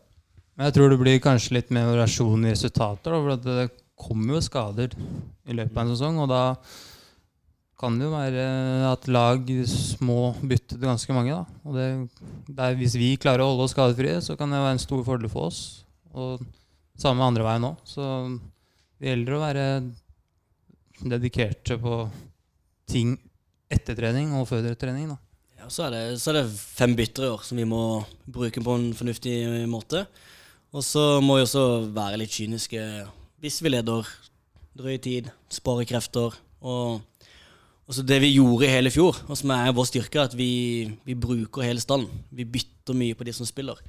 Men 0.54 0.68
jeg 0.68 0.76
tror 0.76 0.92
det 0.92 0.98
blir 1.00 1.22
kanskje 1.24 1.56
litt 1.56 1.72
mer 1.74 1.88
variasjon 1.88 2.44
i 2.46 2.52
resultater. 2.52 3.16
For 3.16 3.40
det 3.42 3.64
kommer 3.98 4.36
jo 4.36 4.42
skader 4.46 4.92
i 4.94 5.56
løpet 5.58 5.74
av 5.74 5.80
en 5.82 5.90
sesong, 5.90 6.20
og 6.22 6.28
da 6.30 6.44
kan 7.82 7.96
det 7.98 8.06
jo 8.06 8.12
være 8.14 8.44
at 8.92 9.08
lag 9.10 9.50
må 10.06 10.18
bytte 10.38 10.76
til 10.76 10.86
ganske 10.86 11.16
mange. 11.16 11.34
da. 11.34 11.64
Og 11.66 11.74
det, 11.74 11.86
det 12.46 12.68
Hvis 12.78 12.94
vi 13.00 13.08
klarer 13.18 13.42
å 13.42 13.48
holde 13.50 13.66
oss 13.66 13.74
skadefrie, 13.74 14.20
så 14.22 14.36
kan 14.38 14.54
det 14.54 14.60
være 14.62 14.76
en 14.76 14.82
stor 14.84 15.02
fordel 15.08 15.32
for 15.32 15.48
oss. 15.48 15.80
Og 16.14 16.44
samme 16.94 17.26
andre 17.26 17.48
veien 17.48 17.66
òg. 17.72 17.82
Så 17.90 18.06
det 19.02 19.10
gjelder 19.10 19.34
å 19.34 19.42
være 19.42 19.66
dedikerte 21.00 21.80
på 21.82 22.04
ting 22.86 23.16
etter 23.66 23.98
trening 23.98 24.30
og 24.38 24.46
før 24.52 24.70
trening. 24.78 25.10
da. 25.10 25.18
Så, 25.70 25.86
er 25.86 25.94
det, 25.94 26.02
så 26.18 26.32
er 26.32 26.40
det 26.40 26.50
fem 26.50 26.96
bytter 26.98 27.28
i 27.28 27.30
år 27.30 27.44
som 27.46 27.58
vi 27.60 27.68
må 27.68 28.02
bruke 28.26 28.62
på 28.64 28.74
en 28.74 28.90
fornuftig 28.98 29.36
måte. 29.70 30.02
Og 30.74 30.82
så 30.86 31.20
må 31.22 31.38
vi 31.38 31.44
også 31.46 31.64
være 31.94 32.18
litt 32.18 32.34
kyniske 32.34 32.82
hvis 33.40 33.62
vi 33.64 33.70
leder 33.72 34.08
drøy 34.76 34.98
tid, 35.02 35.30
sparer 35.52 35.86
krefter. 35.88 36.34
Og, 36.60 37.00
og 37.86 37.96
så 37.96 38.04
det 38.06 38.18
vi 38.22 38.34
gjorde 38.34 38.66
i 38.66 38.72
hele 38.74 38.92
fjor, 38.92 39.16
og 39.28 39.38
som 39.38 39.54
er 39.54 39.72
vår 39.76 39.88
styrke, 39.88 40.26
at 40.26 40.36
vi, 40.36 40.50
vi 41.06 41.16
bruker 41.16 41.64
hele 41.64 41.82
stallen. 41.82 42.10
Vi 42.34 42.44
bytter 42.44 42.98
mye 42.98 43.16
på 43.16 43.26
de 43.26 43.34
som 43.36 43.48
spiller. 43.48 43.80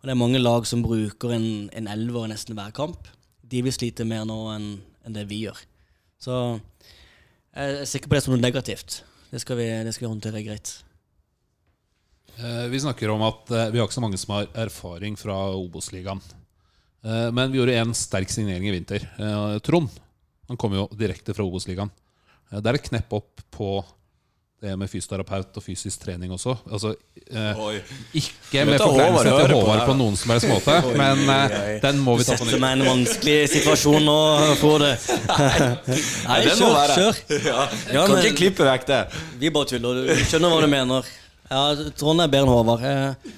Og 0.00 0.08
det 0.08 0.12
er 0.12 0.20
mange 0.20 0.40
lag 0.42 0.66
som 0.68 0.82
bruker 0.84 1.36
en, 1.36 1.68
en 1.72 1.92
elver 1.92 2.26
i 2.26 2.32
nesten 2.32 2.56
hver 2.58 2.74
kamp. 2.76 3.08
De 3.46 3.62
vil 3.62 3.74
slite 3.74 4.08
mer 4.08 4.26
nå 4.28 4.40
enn 4.56 4.72
en 5.06 5.14
det 5.14 5.28
vi 5.30 5.44
gjør. 5.44 5.60
Så 6.18 6.34
jeg 7.54 7.76
er 7.76 7.86
sikker 7.88 8.10
på 8.10 8.18
det 8.18 8.24
som 8.24 8.34
noe 8.34 8.42
negativt. 8.42 9.04
Det 9.30 9.40
skal 9.42 9.60
vi, 9.60 9.70
det 9.86 9.94
skal 9.94 10.08
vi 10.08 10.12
håndtere 10.12 10.42
greit. 10.42 10.74
Eh, 12.38 12.66
Vi 12.70 12.80
snakker 12.80 13.10
om 13.10 13.22
at 13.26 13.50
eh, 13.50 13.68
vi 13.72 13.78
har 13.80 13.86
ikke 13.88 13.96
så 13.98 14.04
mange 14.04 14.18
som 14.20 14.34
har 14.36 14.48
erfaring 14.66 15.16
fra 15.18 15.36
Obos-ligaen. 15.56 16.20
Eh, 17.04 17.30
Men 17.32 17.52
vi 17.52 17.58
gjorde 17.60 17.76
en 17.80 17.94
sterk 17.96 18.30
signering 18.32 18.68
i 18.68 18.74
vinter. 18.76 19.06
Eh, 19.18 19.58
Trond 19.64 19.88
han 20.48 20.56
kom 20.60 20.74
jo 20.76 20.86
direkte 20.94 21.34
fra 21.34 21.44
Obos-ligaen. 21.46 21.90
Eh, 22.52 22.60
Det 22.60 22.66
er 22.72 22.74
et 22.80 22.90
knepp 22.90 23.12
opp 23.12 23.40
på 23.50 23.84
det 24.62 24.72
med 24.80 24.88
fysioterapeut 24.88 25.52
og 25.60 25.62
fysisk 25.62 26.00
trening 26.00 26.30
også. 26.32 26.54
Altså, 26.72 26.94
eh, 27.28 27.58
ikke 28.16 28.62
med 28.64 28.78
forklaring 28.80 29.12
forkleinelse 29.18 29.34
til 29.46 29.52
Håvard 29.52 29.82
på 29.84 29.96
noen 29.98 30.16
som 30.16 30.30
helst 30.32 30.48
måte, 30.48 30.76
men 30.96 31.20
eh, 31.28 31.80
den 31.82 31.98
må 32.00 32.14
vi 32.16 32.24
ta 32.24 32.38
på 32.38 32.46
setter 32.46 32.62
meg 32.62 32.72
i 32.72 32.80
en 32.80 32.86
vanskelig 32.88 33.36
situasjon 33.52 34.06
nå, 34.08 34.16
Frode. 34.62 34.94
Nei, 36.30 36.38
det 36.46 36.56
må 36.56 36.70
kjør, 36.72 36.96
kjør. 36.96 37.20
Ja. 37.44 37.66
Ja, 37.98 38.06
kan 38.08 38.22
ikke 38.24 38.38
klippe 38.40 38.64
vekk 38.70 38.88
det. 38.88 39.02
Vi 39.44 39.52
bare 39.52 39.68
tuller. 39.74 40.00
Du 40.08 40.24
skjønner 40.24 40.56
hva 40.56 40.64
du 40.64 40.70
mener. 40.72 41.12
Ja, 41.50 41.62
Trond 41.98 42.20
er 42.24 42.30
bedre 42.32 42.46
enn 42.46 42.54
Håvard. 42.54 42.86
Eh, 42.86 43.34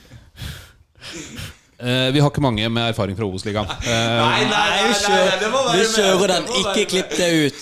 Eh, 1.79 2.09
Vi 2.11 2.19
har 2.19 2.27
ikke 2.33 2.43
mange 2.43 2.67
med 2.75 2.89
erfaring 2.91 3.15
fra 3.15 3.23
Obos-ligaen. 3.29 3.69
Eh, 3.87 4.15
Nei, 4.19 4.47
nei, 4.51 4.79
vi 4.83 4.95
kjører, 4.99 5.45
vi 5.77 5.85
kjører 5.93 6.33
den. 6.33 6.49
Ikke 6.59 6.87
klipp 6.91 7.13
det 7.15 7.29
ut. 7.47 7.61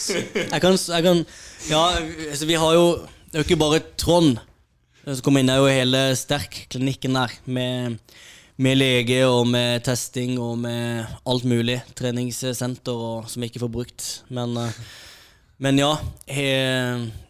Jeg 0.54 0.60
kan, 0.62 0.78
jeg 0.80 1.04
kan 1.04 1.20
Ja, 1.68 1.82
altså, 2.30 2.46
vi 2.48 2.56
har 2.56 2.72
jo 2.78 2.86
Det 3.28 3.34
er 3.36 3.42
jo 3.42 3.44
ikke 3.44 3.58
bare 3.60 3.82
Trond 4.00 4.38
som 5.04 5.20
kommer 5.22 5.42
inn. 5.44 5.50
Det 5.50 5.58
er 5.58 5.60
jo 5.60 5.68
hele 5.82 6.00
Sterk-klinikken 6.16 7.14
der. 7.18 7.34
Med, 7.44 7.98
med 8.56 8.78
lege 8.80 9.20
og 9.28 9.44
med 9.52 9.84
testing 9.84 10.38
og 10.40 10.56
med 10.64 11.04
alt 11.28 11.44
mulig. 11.44 11.76
Treningssenter 12.00 12.96
og, 12.96 13.28
som 13.30 13.44
vi 13.44 13.50
ikke 13.52 13.60
får 13.66 13.74
brukt. 13.76 14.08
Men, 14.32 14.56
eh, 14.64 14.80
men 15.60 15.78
ja. 15.84 15.92
He, 16.26 16.48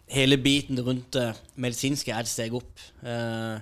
hele 0.07 0.37
biten 0.39 0.79
rundt 0.83 1.11
det 1.15 1.31
medisinske 1.59 2.13
er 2.13 2.23
et 2.23 2.31
steg 2.31 2.55
opp. 2.57 2.71
Eh, 3.03 3.59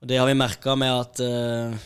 og 0.00 0.08
det 0.10 0.18
har 0.20 0.28
vi 0.28 0.38
merka 0.38 0.76
med 0.78 0.94
at 0.94 1.22
eh, 1.24 1.84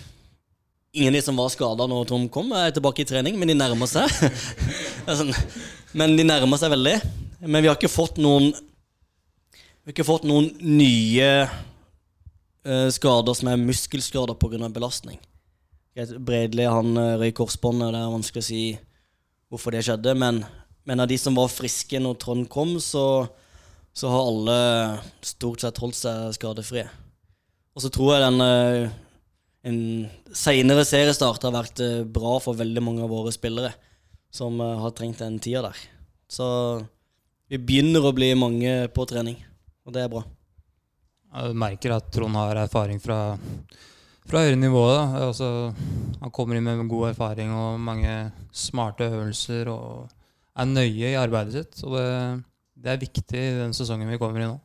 Ingen 0.98 1.12
av 1.12 1.18
de 1.18 1.20
som 1.22 1.37
var 1.37 1.51
skada 1.53 1.85
når 1.87 2.07
Tom 2.09 2.22
kom, 2.33 2.48
er 2.57 2.72
tilbake 2.74 3.05
i 3.05 3.07
trening, 3.07 3.37
men 3.38 3.51
de 3.51 3.55
nærmer 3.55 3.87
seg. 3.87 4.09
Sånn, 5.18 5.31
men 5.92 6.16
de 6.16 6.24
nærmer 6.27 6.59
seg 6.59 6.72
veldig. 6.72 6.94
Men 7.44 7.61
vi 7.61 7.68
har 7.68 7.77
ikke 7.77 7.92
fått 7.92 8.16
noen 8.18 8.48
Vi 8.48 9.90
har 9.90 9.92
ikke 9.92 10.07
fått 10.09 10.24
noen 10.27 10.48
nye 10.64 11.29
eh, 11.44 12.88
skader 12.96 13.37
som 13.37 13.53
er 13.53 13.61
muskelskader 13.61 14.40
pga. 14.40 14.72
belastning. 14.72 15.20
Bredli 16.18 16.66
han 16.66 16.96
røy 16.96 17.29
røyk 17.29 17.37
korsbåndet, 17.42 17.92
det 17.92 18.01
er 18.01 18.16
vanskelig 18.16 18.42
å 18.42 18.48
si 18.48 18.64
hvorfor 19.53 19.77
det 19.77 19.85
skjedde. 19.87 20.16
Men, 20.18 20.40
men 20.88 21.05
av 21.05 21.12
de 21.12 21.20
som 21.20 21.37
var 21.37 21.53
friske 21.53 22.01
når 22.01 22.18
Trond 22.24 22.48
kom, 22.51 22.79
så, 22.81 23.29
så 23.96 24.11
har 24.12 24.29
alle 24.31 24.59
stort 25.27 25.64
sett 25.64 25.81
holdt 25.83 25.98
seg 25.98 26.33
skadefrie. 26.37 26.87
Og 27.74 27.83
så 27.85 27.90
tror 27.94 28.14
jeg 28.14 28.24
den 28.24 28.42
eh, 28.42 28.96
en 29.68 29.81
seinere 30.35 30.85
seriestart 30.87 31.44
har 31.46 31.55
vært 31.55 31.83
eh, 31.83 32.03
bra 32.07 32.38
for 32.42 32.59
veldig 32.59 32.83
mange 32.85 33.05
av 33.05 33.12
våre 33.12 33.33
spillere 33.35 33.72
som 34.35 34.61
eh, 34.61 34.79
har 34.83 34.94
trengt 34.96 35.22
den 35.22 35.38
tida 35.42 35.68
der. 35.68 35.85
Så 36.31 36.46
vi 37.48 37.61
begynner 37.61 38.05
å 38.05 38.14
bli 38.16 38.33
mange 38.38 38.72
på 38.94 39.07
trening, 39.09 39.38
og 39.87 39.94
det 39.94 40.05
er 40.05 40.12
bra. 40.12 40.24
Jeg 41.29 41.57
merker 41.61 41.94
at 41.96 42.11
Trond 42.12 42.37
har 42.38 42.59
erfaring 42.64 43.01
fra, 43.01 43.37
fra 44.29 44.42
høyere 44.44 44.59
nivå. 44.61 44.85
Altså, 45.20 45.48
han 46.20 46.33
kommer 46.35 46.57
inn 46.57 46.66
med 46.66 46.87
god 46.88 47.11
erfaring 47.11 47.53
og 47.53 47.81
mange 47.85 48.14
smarte 48.53 49.09
øvelser 49.09 49.68
og 49.72 50.09
er 50.59 50.70
nøye 50.70 51.12
i 51.12 51.18
arbeidet 51.20 51.57
sitt. 51.57 51.83
Og 51.85 51.96
det, 51.98 52.09
det 52.78 52.94
er 52.94 53.02
viktig 53.02 53.38
i 53.42 53.60
den 53.64 53.76
sesongen 53.76 54.10
vi 54.10 54.18
kommer 54.20 54.42
i 54.42 54.48
nå. 54.48 54.56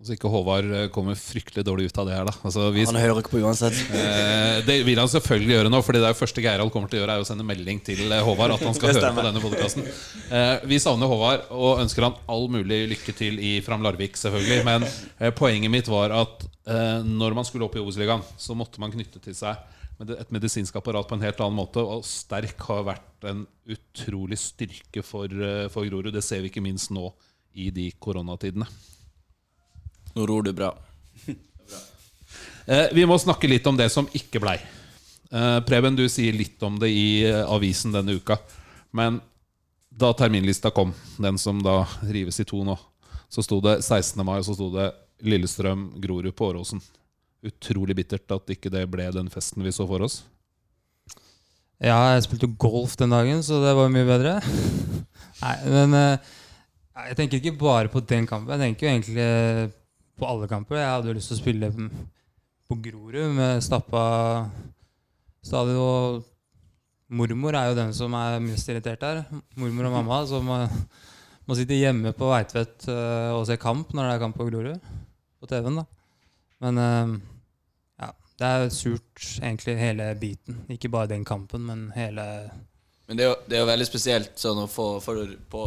Så 0.00 0.14
ikke 0.14 0.30
Håvard 0.32 0.70
eh, 0.72 0.86
kommer 0.88 1.16
fryktelig 1.18 1.60
dårlig 1.66 1.90
ut 1.90 1.98
av 2.00 2.06
det 2.08 2.14
her, 2.16 2.24
da. 2.24 2.32
Altså, 2.48 2.70
vi, 2.72 2.86
Han 2.88 2.96
hører 2.96 3.18
ikke 3.20 3.34
på 3.34 3.42
uansett. 3.42 3.76
eh, 3.98 4.62
det 4.64 4.78
vil 4.86 4.96
han 4.96 5.10
selvfølgelig 5.12 5.52
gjøre 5.52 5.72
nå, 5.74 5.80
Fordi 5.84 6.00
det 6.00 6.08
er 6.08 6.14
jo 6.14 6.20
første 6.22 6.44
Geirald 6.44 6.72
kommer 6.72 6.88
til 6.88 6.96
å 6.96 7.02
gjøre, 7.02 7.18
er 7.18 7.24
å 7.24 7.26
sende 7.28 7.44
melding 7.44 7.82
til 7.84 8.00
eh, 8.06 8.22
Håvard 8.24 8.54
at 8.54 8.64
han 8.64 8.78
skal 8.78 8.94
høre 8.94 9.10
på 9.18 9.24
denne 9.26 9.42
podkasten. 9.44 9.84
Eh, 10.32 10.64
vi 10.72 10.78
savner 10.80 11.10
Håvard 11.10 11.52
og 11.52 11.82
ønsker 11.82 12.06
han 12.08 12.16
all 12.32 12.48
mulig 12.48 12.80
lykke 12.94 13.16
til 13.18 13.36
i 13.44 13.58
Fram 13.66 13.84
Larvik, 13.84 14.16
selvfølgelig. 14.16 14.62
Men 14.70 14.88
eh, 14.88 15.34
poenget 15.36 15.74
mitt 15.74 15.92
var 15.92 16.16
at 16.16 16.48
eh, 16.48 17.04
når 17.04 17.36
man 17.36 17.50
skulle 17.50 17.68
opp 17.68 17.76
i 17.76 17.84
Obos-ligaen, 17.84 18.24
så 18.40 18.56
måtte 18.56 18.80
man 18.80 18.96
knytte 18.96 19.20
til 19.20 19.36
seg 19.36 19.60
et 20.00 20.32
medisinsk 20.32 20.76
apparat 20.80 21.08
på 21.08 21.16
en 21.16 21.24
helt 21.24 21.40
annen 21.40 21.58
måte. 21.58 21.82
Og 21.82 22.06
sterk 22.08 22.62
har 22.68 22.86
vært 22.88 23.28
en 23.28 23.44
utrolig 23.68 24.38
styrke 24.40 25.04
for, 25.04 25.26
eh, 25.28 25.68
for 25.68 25.84
Grorud. 25.84 26.12
Det 26.12 26.24
ser 26.24 26.40
vi 26.40 26.48
ikke 26.48 26.64
minst 26.64 26.90
nå 26.90 27.12
i 27.54 27.70
de 27.70 27.90
koronatidene. 28.00 28.66
Nå 30.16 30.26
ror 30.26 30.42
du 30.42 30.52
bra. 30.52 30.74
Eh, 32.70 32.86
vi 32.92 33.02
må 33.08 33.16
snakke 33.18 33.48
litt 33.48 33.66
om 33.66 33.74
det 33.74 33.88
som 33.90 34.06
ikke 34.14 34.38
blei. 34.38 34.52
Eh, 35.32 35.60
Preben, 35.66 35.96
du 35.96 36.04
sier 36.12 36.36
litt 36.36 36.60
om 36.62 36.76
det 36.78 36.90
i 36.92 37.24
eh, 37.26 37.40
avisen 37.42 37.90
denne 37.90 38.14
uka. 38.14 38.36
Men 38.94 39.16
da 39.90 40.12
terminlista 40.14 40.70
kom, 40.70 40.92
den 41.18 41.38
som 41.40 41.58
da 41.64 41.80
rives 42.12 42.38
i 42.38 42.46
to 42.46 42.60
nå, 42.62 42.76
så 43.32 43.42
sto 43.42 43.58
det 43.64 43.80
16. 43.80 44.22
mai, 44.22 44.36
og 44.38 44.46
så 44.46 44.54
sto 44.54 44.68
det 44.76 44.90
Lillestrøm, 45.26 45.88
Grorud 46.04 46.36
på 46.36 46.52
Åråsen. 46.52 46.84
Utrolig 47.46 47.96
bittert 47.96 48.30
at 48.34 48.52
ikke 48.52 48.72
det 48.72 48.84
ble 48.92 49.06
den 49.14 49.30
festen 49.32 49.64
vi 49.64 49.72
så 49.72 49.86
for 49.88 50.04
oss. 50.04 50.20
Ja, 51.80 52.12
jeg 52.12 52.26
spilte 52.26 52.50
golf 52.60 52.98
den 53.00 53.14
dagen, 53.14 53.40
så 53.40 53.62
det 53.62 53.72
var 53.76 53.92
mye 53.92 54.04
bedre. 54.04 54.34
Nei, 55.44 55.54
men 55.72 55.96
eh, 55.96 56.32
jeg 57.06 57.16
tenker 57.16 57.40
ikke 57.40 57.56
bare 57.62 57.88
på 57.88 58.02
den 58.04 58.26
kampen. 58.28 58.52
Jeg 58.52 58.68
tenker 58.68 58.86
jo 58.86 58.92
egentlig 58.92 59.28
på 60.20 60.28
alle 60.28 60.48
kamper. 60.50 60.76
Jeg 60.76 60.90
hadde 60.92 61.08
jo 61.08 61.16
lyst 61.16 61.32
til 61.32 61.38
å 61.38 61.40
spille 61.40 61.70
på 62.68 62.76
Grorud 62.84 63.32
med 63.38 63.64
stappa 63.64 64.02
stadion. 65.40 65.80
Og 65.80 67.16
mormor 67.16 67.56
er 67.56 67.70
jo 67.70 67.78
den 67.78 67.94
som 67.96 68.12
er 68.18 68.36
mest 68.44 68.68
irritert 68.68 69.06
her. 69.06 69.22
Mormor 69.56 69.88
og 69.88 69.96
mamma 69.96 70.20
som 70.28 70.44
må, 70.44 70.60
må 71.48 71.56
sitte 71.56 71.78
hjemme 71.78 72.12
på 72.16 72.28
Veitvet 72.28 72.84
eh, 72.92 73.30
og 73.32 73.46
se 73.48 73.56
kamp 73.60 73.96
når 73.96 74.04
det 74.04 74.12
er 74.18 74.22
kamp 74.26 74.36
på 74.36 74.50
Grorud. 74.50 74.92
På 75.40 75.48
TV-en, 75.48 75.80
da. 75.80 75.88
Men 76.60 76.78
eh, 76.78 77.12
ja, 78.04 78.10
det 78.40 78.48
er 78.48 78.66
surt, 78.74 79.22
egentlig, 79.40 79.76
hele 79.80 80.10
biten. 80.20 80.64
Ikke 80.72 80.92
bare 80.92 81.12
den 81.14 81.24
kampen, 81.24 81.64
men 81.68 81.86
hele 81.96 82.24
Men 83.06 83.18
det 83.18 83.24
er 83.24 83.30
jo, 83.32 83.38
det 83.46 83.56
er 83.56 83.64
jo 83.64 83.70
veldig 83.70 83.86
spesielt 83.88 84.36
sånn 84.38 84.60
å 84.62 84.68
få, 84.70 84.90
får 85.02 85.22
på, 85.50 85.62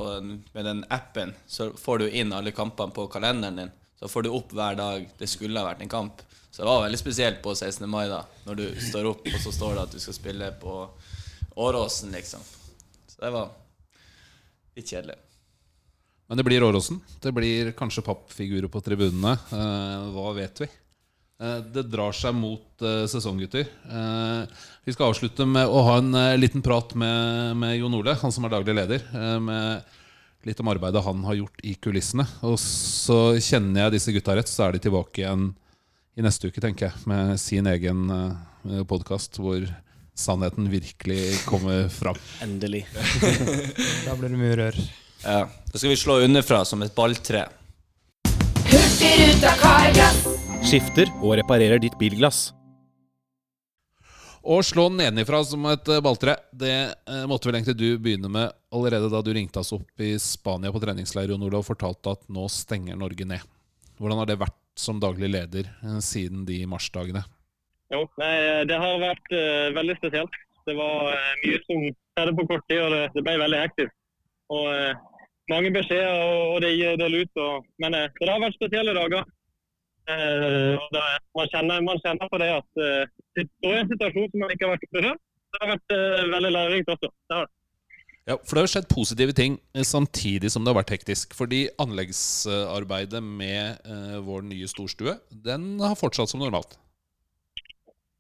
med 0.54 0.68
den 0.70 0.86
appen, 0.94 1.34
så 1.48 1.72
får 1.78 2.04
du 2.04 2.06
inn 2.10 2.32
alle 2.34 2.54
kampene 2.56 2.96
på 2.96 3.10
kalenderen 3.12 3.64
din. 3.64 3.74
Så 4.00 4.08
får 4.12 4.24
du 4.24 4.30
opp 4.36 4.54
hver 4.56 4.78
dag 4.80 5.10
det 5.18 5.28
skulle 5.32 5.60
ha 5.60 5.72
vært 5.72 5.84
en 5.84 5.92
kamp. 5.92 6.22
Så 6.54 6.62
det 6.62 6.70
var 6.70 6.84
veldig 6.86 7.00
spesielt 7.00 7.42
på 7.42 7.56
16. 7.56 7.90
mai, 7.90 8.06
da, 8.12 8.22
når 8.46 8.60
du 8.60 8.66
står 8.78 9.10
opp, 9.10 9.26
og 9.26 9.40
så 9.42 9.52
står 9.56 9.76
det 9.76 9.84
at 9.88 9.96
du 9.96 10.02
skal 10.04 10.18
spille 10.18 10.50
på 10.62 10.74
Åråsen, 11.64 12.12
liksom. 12.14 12.42
Så 13.08 13.22
det 13.22 13.32
var 13.34 13.50
litt 14.78 14.90
kjedelig. 14.90 15.16
Men 16.28 16.38
det 16.38 16.46
blir 16.46 16.64
Åråsen. 16.64 17.00
Det 17.22 17.32
blir 17.32 17.72
kanskje 17.78 18.06
pappfigurer 18.06 18.70
på 18.72 18.82
tribunene. 18.82 19.34
Eh, 19.54 20.06
hva 20.16 20.32
vet 20.38 20.62
vi? 20.64 20.70
Eh, 21.44 21.60
det 21.76 21.88
drar 21.92 22.16
seg 22.16 22.36
mot 22.38 22.86
eh, 22.86 23.04
sesonggutter. 23.12 23.68
Eh, 23.68 24.62
vi 24.86 24.96
skal 24.96 25.12
avslutte 25.12 25.46
med 25.50 25.68
å 25.68 25.82
ha 25.88 25.98
en 26.00 26.16
liten 26.40 26.64
prat 26.64 26.94
med, 27.00 27.58
med 27.60 27.76
Jon 27.78 27.98
Ole, 28.00 28.16
han 28.20 28.32
som 28.32 28.48
er 28.48 28.54
daglig 28.54 28.78
leder. 28.78 29.04
med 29.44 30.00
litt 30.44 30.60
om 30.60 30.68
arbeidet 30.68 31.00
han 31.06 31.22
har 31.24 31.38
gjort 31.40 31.62
i 31.64 31.74
kulissene. 31.80 32.26
Og 32.44 32.58
så 32.60 33.38
kjenner 33.40 33.86
jeg 33.86 33.96
disse 33.96 34.16
gutta 34.16 34.36
rett, 34.36 34.52
så 34.52 34.66
er 34.66 34.76
de 34.76 34.84
tilbake 34.84 35.24
igjen 35.24 35.54
i 36.20 36.26
neste 36.26 36.52
uke, 36.52 36.60
tenker 36.64 36.90
jeg. 36.90 37.06
Med 37.08 37.40
sin 37.40 37.68
egen 37.72 38.12
podkast 38.92 39.40
hvor 39.40 39.64
sannheten 40.20 40.68
virkelig 40.72 41.46
kommer 41.48 41.88
fram. 41.88 42.20
Endelig. 42.44 42.84
Da 44.04 44.20
blir 44.20 44.36
det 44.36 44.40
mye 44.44 44.60
rør. 44.60 44.84
Ja. 45.24 45.48
Da 45.48 45.80
skal 45.80 45.96
vi 45.96 46.00
slå 46.04 46.20
underfra 46.28 46.66
som 46.68 46.84
et 46.84 46.96
balltre. 46.96 47.48
Hurtigruta 48.68 49.56
Carglass. 49.64 50.33
Skifter 50.64 51.10
og 51.20 51.36
reparerer 51.36 51.82
ditt 51.84 51.96
bilglass. 52.00 52.54
Å 54.44 54.58
slå 54.64 54.88
nedenifra 54.92 55.42
som 55.48 55.64
et 55.72 55.90
eh, 55.92 56.02
balltre, 56.04 56.38
det 56.52 56.74
eh, 56.74 57.26
måtte 57.28 57.48
vel 57.48 57.60
egentlig 57.60 57.76
du 57.80 58.00
begynne 58.02 58.32
med 58.32 58.52
allerede 58.76 59.12
da 59.12 59.22
du 59.24 59.30
ringte 59.36 59.60
oss 59.60 59.72
opp 59.76 60.04
i 60.04 60.14
Spania 60.20 60.72
på 60.72 60.82
treningsleir 60.84 61.32
Jon 61.32 61.46
og 61.48 61.68
fortalte 61.68 62.16
at 62.16 62.24
nå 62.32 62.48
stenger 62.52 63.00
Norge 63.00 63.28
ned. 63.28 63.44
Hvordan 64.00 64.20
har 64.24 64.32
det 64.32 64.40
vært 64.42 64.58
som 64.80 65.04
daglig 65.04 65.30
leder 65.36 65.68
eh, 65.70 66.00
siden 66.04 66.48
de 66.48 66.64
marsdagene? 66.68 67.22
Jo, 67.94 68.08
nei, 68.18 68.34
det 68.66 68.80
har 68.82 69.04
vært 69.04 69.36
uh, 69.36 69.70
veldig 69.76 69.96
spesielt. 70.00 70.38
Det 70.66 70.74
var 70.74 71.12
uh, 71.12 71.32
mye 71.44 71.60
som 71.68 71.84
skjedde 71.86 72.34
på 72.40 72.46
kort 72.50 72.64
tid, 72.72 72.80
og 72.82 72.96
det, 72.96 73.02
det 73.14 73.22
ble 73.28 73.36
veldig 73.44 73.60
hektisk. 73.62 73.94
Og 74.56 74.66
uh, 74.72 75.28
mange 75.52 75.70
beskjeder, 75.76 76.10
og, 76.24 76.56
og 76.56 76.64
det 76.64 76.72
gir 76.74 76.98
del 76.98 77.20
ut. 77.22 77.42
Og, 77.44 77.68
men 77.84 77.94
det 77.94 78.32
har 78.32 78.42
vært 78.42 78.58
spesielle 78.58 78.96
dager. 78.98 79.28
Eh, 80.12 80.74
og 80.76 80.98
man, 81.38 81.50
kjenner, 81.52 81.84
man 81.86 82.00
kjenner 82.04 82.32
på 82.32 82.40
det 82.42 82.50
at 82.52 82.82
uh, 82.82 83.04
det 83.38 83.46
i 83.64 83.70
en 83.72 83.88
situasjon 83.88 84.32
som 84.32 84.42
man 84.44 84.52
ikke 84.52 84.68
har 84.68 84.74
vært 84.76 84.88
oppi 84.88 85.00
før. 85.00 85.20
Det 85.54 85.62
har 85.62 85.70
vært 85.76 85.94
eh, 85.94 86.24
veldig 86.34 86.52
lærerikt 86.56 86.96
også. 86.96 87.10
Det 87.30 87.38
har 87.38 87.46
det. 87.48 87.56
Ja, 88.24 88.38
for 88.40 88.56
det 88.56 88.62
har 88.64 88.72
skjedd 88.72 88.88
positive 88.88 89.34
ting 89.36 89.58
eh, 89.76 89.84
samtidig 89.84 90.52
som 90.54 90.64
det 90.64 90.72
har 90.72 90.80
vært 90.80 90.94
hektisk. 90.96 91.36
Fordi 91.38 91.66
anleggsarbeidet 91.84 93.20
med 93.24 93.84
eh, 93.84 94.16
vår 94.24 94.46
nye 94.48 94.70
storstue, 94.72 95.18
den 95.46 95.76
har 95.84 96.00
fortsatt 96.00 96.32
som 96.32 96.42
normalt. 96.42 96.78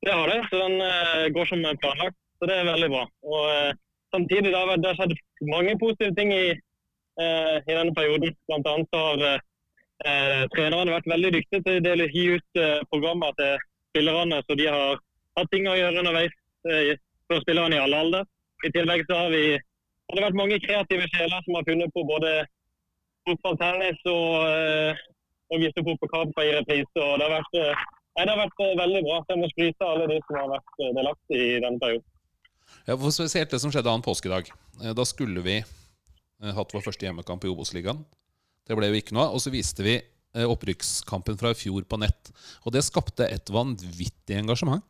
Det 0.04 0.12
har 0.12 0.28
det, 0.28 0.41
så 0.50 0.60
den 0.60 0.84
eh, 0.84 1.30
går 1.36 1.48
som 1.48 1.63
planlagt. 1.80 2.19
Så 2.38 2.50
det 2.52 2.60
er 2.60 2.67
veldig 2.67 2.91
bra. 2.91 3.06
Og 3.32 3.48
eh, 3.54 3.72
samtidig 4.12 4.52
det 4.52 4.60
har 4.60 4.84
det 4.84 4.93
skjedd 5.00 5.15
mange 5.48 5.78
positive 5.80 6.12
ting 6.19 6.36
i, 6.36 6.46
eh, 7.24 7.56
i 7.63 7.78
denne 7.78 7.96
perioden. 7.96 8.36
Blant 8.52 8.69
annet 8.74 8.91
så 8.91 9.06
har 9.08 9.43
eh, 10.06 10.43
har 10.43 10.51
trenerne 10.56 10.95
vært 10.95 11.10
veldig 11.13 11.32
dyktige 11.38 11.63
til 11.65 11.79
å 11.79 11.86
dele, 11.88 12.10
gi 12.13 12.25
ut 12.38 12.62
eh, 12.62 12.79
programmer 12.91 13.36
til 13.39 13.58
spillerne, 13.93 14.41
så 14.47 14.58
de 14.60 14.69
har 14.69 15.01
hatt 15.38 15.51
ting 15.53 15.67
å 15.69 15.77
gjøre 15.77 16.01
underveis 16.03 16.34
eh, 16.69 16.95
for 17.29 17.43
spillerne 17.45 17.77
i 17.77 17.84
alle 17.84 18.01
alder. 18.06 18.27
I 18.63 18.71
tillegg 18.71 19.06
så 19.10 19.23
har 19.23 19.34
vi 19.34 19.45
har 19.53 20.19
det 20.19 20.25
vært 20.27 20.38
mange 20.38 20.60
kreative 20.62 21.08
sjeler 21.10 21.43
som 21.45 21.58
har 21.58 21.65
funnet 21.67 21.91
på 21.95 22.03
både 22.08 22.32
fotball, 23.27 23.58
tennis 23.62 23.99
og, 24.12 24.47
eh, 24.51 25.03
og 25.53 25.67
på 25.77 25.86
fotballkamper 25.89 26.49
i 26.49 26.56
reprise. 26.58 26.97
og 26.99 27.19
det 27.19 27.29
har 27.29 27.45
eh, 27.58 27.86
Det 28.13 28.29
har 28.29 28.38
vært 28.38 28.60
eh, 28.62 28.75
veldig 28.77 29.03
bra. 29.08 29.21
Så 29.23 29.34
jeg 29.34 29.41
må 29.41 29.49
skryte 29.49 29.86
av 29.86 29.93
alle 29.95 30.10
de 30.12 30.19
som 30.27 30.38
har 30.38 30.51
vært 30.51 30.84
eh, 30.84 30.91
delaktige 30.99 31.47
i 31.47 31.62
denne 31.63 31.79
perioden. 31.82 32.10
Ja, 32.88 32.97
for 32.97 33.15
Spesielt 33.15 33.51
det 33.51 33.62
som 33.63 33.71
skjedde 33.73 33.89
annen 33.89 34.06
påskedag. 34.06 34.51
Eh, 34.84 34.93
Da 34.93 35.06
skulle 35.08 35.41
vi 35.45 35.58
eh, 35.63 36.53
hatt 36.53 36.75
vår 36.75 36.86
første 36.86 37.08
hjemmekamp 37.08 37.43
i 37.43 37.51
Obos-ligaen. 37.51 38.03
Det 38.67 38.78
ble 38.78 38.89
jo 38.89 38.99
ikke 38.99 39.15
noe. 39.17 39.30
Og 39.36 39.43
så 39.43 39.52
viste 39.54 39.86
vi 39.86 39.97
eh, 39.99 40.47
opprykkskampen 40.47 41.38
fra 41.39 41.52
i 41.54 41.58
fjor 41.58 41.86
på 41.89 41.99
nett. 42.02 42.32
Og 42.63 42.76
det 42.76 42.86
skapte 42.88 43.28
et 43.28 43.52
vanvittig 43.54 44.39
engasjement. 44.39 44.84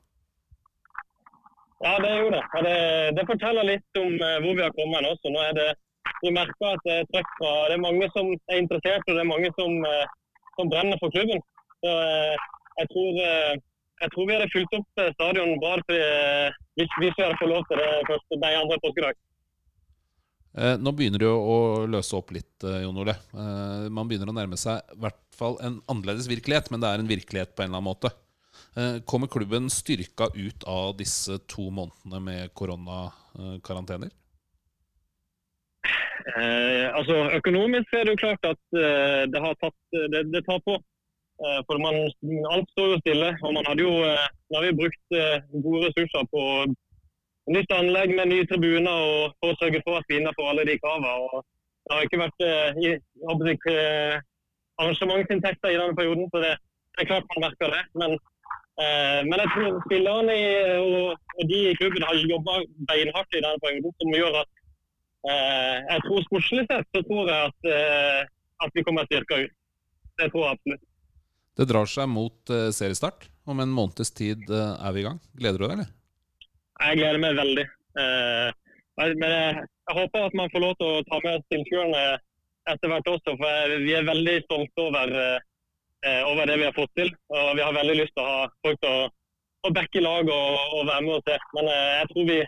Ja, 1.84 1.98
det 2.00 2.14
gjorde 2.16 2.40
det. 2.40 2.62
Det, 2.66 2.78
det 3.18 3.26
forteller 3.28 3.68
litt 3.68 4.00
om 4.00 4.14
eh, 4.14 4.38
hvor 4.46 4.54
vi 4.60 4.64
har 4.66 4.78
kommet 4.78 5.04
nå. 5.06 5.16
Så 5.20 5.34
nå 5.34 5.42
er 5.50 5.58
det, 5.58 5.70
vi 6.24 6.32
merker 6.36 6.70
at 6.78 6.86
det 6.88 7.02
er 7.02 7.10
trøkk 7.12 7.36
fra 7.40 7.54
Det 7.68 7.78
er 7.78 7.86
mange 7.88 8.10
som 8.16 8.32
er 8.32 8.62
interessert, 8.62 9.04
og 9.10 9.18
det 9.18 9.26
er 9.26 9.34
mange 9.34 9.52
som, 9.58 9.76
eh, 9.90 10.16
som 10.60 10.72
brenner 10.72 11.02
for 11.02 11.14
klubben. 11.16 11.44
Så 11.84 11.94
jeg 12.80 12.88
tror, 12.94 13.18
jeg 14.02 14.10
tror 14.14 14.28
vi 14.28 14.36
hadde 14.38 14.54
fulgt 14.54 14.76
opp 14.78 15.02
stadion 15.18 15.50
bra 15.60 15.74
hvis 15.84 16.94
vi 17.02 17.10
hadde 17.18 17.36
fått 17.42 17.52
lov 17.52 17.66
til 17.68 17.82
det 17.82 17.90
første, 18.08 18.38
nei, 18.40 18.54
andre 18.56 18.78
påskedag. 18.86 19.20
Eh, 20.54 20.76
Nå 20.78 20.94
begynner 20.94 21.22
det 21.22 21.30
jo 21.30 21.38
å 21.38 21.60
løse 21.90 22.14
opp 22.18 22.34
litt, 22.36 22.64
eh, 22.64 22.84
Jon 22.84 22.98
Ole. 23.02 23.16
Eh, 23.34 23.90
Man 23.90 24.10
begynner 24.10 24.30
å 24.30 24.38
nærme 24.38 24.58
seg 24.60 24.82
i 24.94 25.00
hvert 25.02 25.22
fall 25.34 25.58
en 25.62 25.82
annerledes 25.90 26.30
virkelighet, 26.30 26.70
men 26.70 26.84
det 26.84 26.90
er 26.90 27.02
en 27.02 27.10
virkelighet 27.10 27.56
på 27.56 27.64
en 27.64 27.72
eller 27.72 27.82
annen 27.82 27.90
måte. 27.90 28.14
Kommer 29.06 29.30
klubben 29.30 29.70
styrka 29.70 30.32
ut 30.34 30.64
av 30.66 30.96
disse 30.98 31.38
to 31.50 31.70
månedene 31.70 32.20
med 32.22 32.54
koronakarantener? 32.58 34.10
Eh, 36.24 36.88
altså 36.96 37.18
Økonomisk 37.38 37.94
er 37.94 38.06
det 38.08 38.16
jo 38.16 38.22
klart 38.22 38.48
at 38.48 38.78
eh, 38.80 39.24
det 39.30 39.42
tatt 39.62 39.98
det, 40.14 40.24
det 40.32 40.42
tar 40.48 40.62
på. 40.66 40.78
Eh, 41.44 41.60
for 41.68 41.82
man, 41.84 41.98
alt 42.54 42.72
står 42.72 42.94
jo 42.94 43.02
stille. 43.02 43.34
Og 43.44 43.54
man 43.58 43.68
hadde 43.68 43.86
jo 43.86 43.94
nå 44.00 44.58
har 44.58 44.68
vi 44.68 44.78
brukt 44.80 45.18
gode 45.66 45.90
ressurser 45.90 46.30
på 46.32 46.44
nytt 47.52 47.72
anlegg 47.76 48.14
med 48.16 48.30
nye 48.32 48.46
tribuner 48.48 48.92
og 48.92 49.34
for 49.40 49.54
å 49.54 49.58
sørge 49.60 49.82
for 49.84 50.00
at 50.00 50.08
vi 50.10 50.20
innenfor 50.20 50.50
alle 50.50 50.66
de 50.68 50.78
kravene. 50.80 51.42
Det 51.84 51.96
har 51.96 52.06
ikke 52.08 52.22
vært 52.22 52.46
eh, 52.48 53.74
eh, 53.74 54.22
arrangementsinntekter 54.80 55.74
i 55.74 55.80
denne 55.80 55.98
perioden, 55.98 56.30
så 56.32 56.44
det, 56.44 56.54
det 56.96 57.04
er 57.04 57.10
klart 57.10 57.28
man 57.34 57.50
merker 57.50 57.74
det. 57.74 57.82
Men, 58.00 58.16
eh, 58.80 59.20
men 59.28 59.44
jeg 59.44 59.52
tror 59.56 59.82
spillerne 59.88 60.38
og, 60.78 61.26
og 61.40 61.52
de 61.52 61.60
i 61.72 61.76
klubben 61.80 62.08
har 62.08 62.22
jobba 62.22 62.62
beinhardt 62.92 63.36
i 63.36 63.44
denne 63.44 63.64
perioden, 63.66 63.98
som 64.00 64.16
gjør 64.16 64.40
at 64.44 64.52
eh, 65.28 65.76
jeg 65.90 66.06
tror 66.08 66.26
sportslig 66.30 66.66
sett 66.72 66.88
så 66.96 67.04
tror 67.10 67.34
jeg 67.34 67.52
at, 67.52 67.70
eh, 67.76 68.24
at 68.64 68.80
vi 68.80 68.88
kommer 68.88 69.10
styrka 69.10 69.44
ut. 69.44 69.60
Det 70.22 70.30
tror 70.32 70.46
jeg 70.46 70.60
absolutt. 70.60 70.90
Det 71.54 71.70
drar 71.70 71.90
seg 71.90 72.10
mot 72.10 72.54
eh, 72.54 72.70
seriestart. 72.74 73.28
Om 73.44 73.60
en 73.60 73.76
måneds 73.76 74.14
tid 74.16 74.48
eh, 74.48 74.88
er 74.88 74.96
vi 74.96 75.04
i 75.04 75.06
gang. 75.10 75.20
Gleder 75.38 75.60
du 75.60 75.68
deg, 75.68 75.76
eller? 75.76 75.92
Jeg 76.84 77.00
gleder 77.00 77.22
meg 77.24 77.40
veldig. 77.40 77.66
Eh, 78.04 78.50
men 79.00 79.18
men 79.22 79.34
jeg, 79.34 79.66
håper 79.98 80.28
at 80.28 80.38
man 80.38 80.52
får 80.54 80.64
lov 80.64 80.76
til 80.80 80.90
å 80.90 81.04
ta 81.10 81.20
med 81.24 81.46
tilskuerne 81.54 82.04
etter 82.72 82.92
hvert 82.92 83.10
også. 83.12 83.36
For 83.40 83.76
vi 83.84 83.96
er 83.98 84.08
veldig 84.08 84.36
stolte 84.46 84.88
over, 84.88 85.14
eh, 86.04 86.22
over 86.30 86.50
det 86.50 86.58
vi 86.60 86.68
har 86.70 86.76
fått 86.78 86.94
til. 87.00 87.14
Og 87.34 87.54
vi 87.58 87.66
har 87.66 87.78
veldig 87.80 88.00
lyst 88.02 88.16
til 88.18 88.26
å 88.26 88.34
ha 88.34 88.50
folk 88.66 88.82
til 88.84 88.98
å, 89.00 89.08
å 89.68 89.74
backe 89.76 90.04
lag 90.04 90.28
og, 90.28 90.60
og 90.78 90.92
være 90.92 91.06
med 91.08 91.18
og 91.18 91.32
se. 91.32 91.40
Men 91.58 91.72
eh, 91.72 91.94
jeg 92.02 92.12
tror 92.12 92.30
vi 92.32 92.42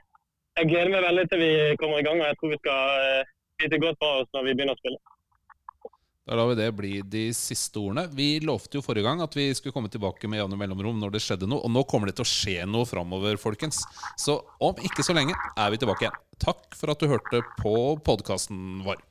jeg 0.56 0.70
gleder 0.72 0.92
meg 0.94 1.04
veldig 1.04 1.24
til 1.28 1.42
vi 1.44 1.54
kommer 1.82 2.00
i 2.00 2.06
gang, 2.08 2.22
og 2.22 2.30
jeg 2.30 2.38
tror 2.40 2.52
vi 2.54 2.58
skal 2.62 3.08
eh, 3.08 3.32
vite 3.60 3.80
godt 3.84 3.98
fra 4.00 4.12
oss 4.22 4.30
når 4.36 4.46
vi 4.46 4.54
begynner 4.56 4.78
å 4.78 4.80
spille. 4.80 5.15
Da 6.26 6.34
lar 6.36 6.48
vi 6.48 6.56
det 6.58 6.72
bli 6.74 7.02
de 7.02 7.28
siste 7.38 7.78
ordene. 7.78 8.08
Vi 8.10 8.40
lovte 8.42 8.80
jo 8.80 8.84
forrige 8.86 9.06
gang 9.06 9.22
at 9.22 9.36
vi 9.38 9.52
skulle 9.54 9.76
komme 9.76 9.92
tilbake 9.94 10.26
med 10.26 10.42
jevne 10.42 10.58
mellomrom 10.58 10.98
når 10.98 11.14
det 11.14 11.22
skjedde 11.22 11.50
noe. 11.50 11.62
Og 11.62 11.70
nå 11.70 11.84
kommer 11.86 12.10
det 12.10 12.16
til 12.18 12.26
å 12.26 12.32
skje 12.32 12.56
noe 12.66 12.88
framover, 12.90 13.38
folkens. 13.38 13.84
Så 14.18 14.40
om 14.58 14.82
ikke 14.82 15.06
så 15.06 15.14
lenge 15.14 15.38
er 15.38 15.70
vi 15.70 15.82
tilbake 15.84 16.08
igjen. 16.08 16.18
Takk 16.42 16.66
for 16.74 16.96
at 16.96 17.04
du 17.04 17.12
hørte 17.14 17.44
på 17.62 17.76
podkasten 18.10 18.82
vår. 18.88 19.06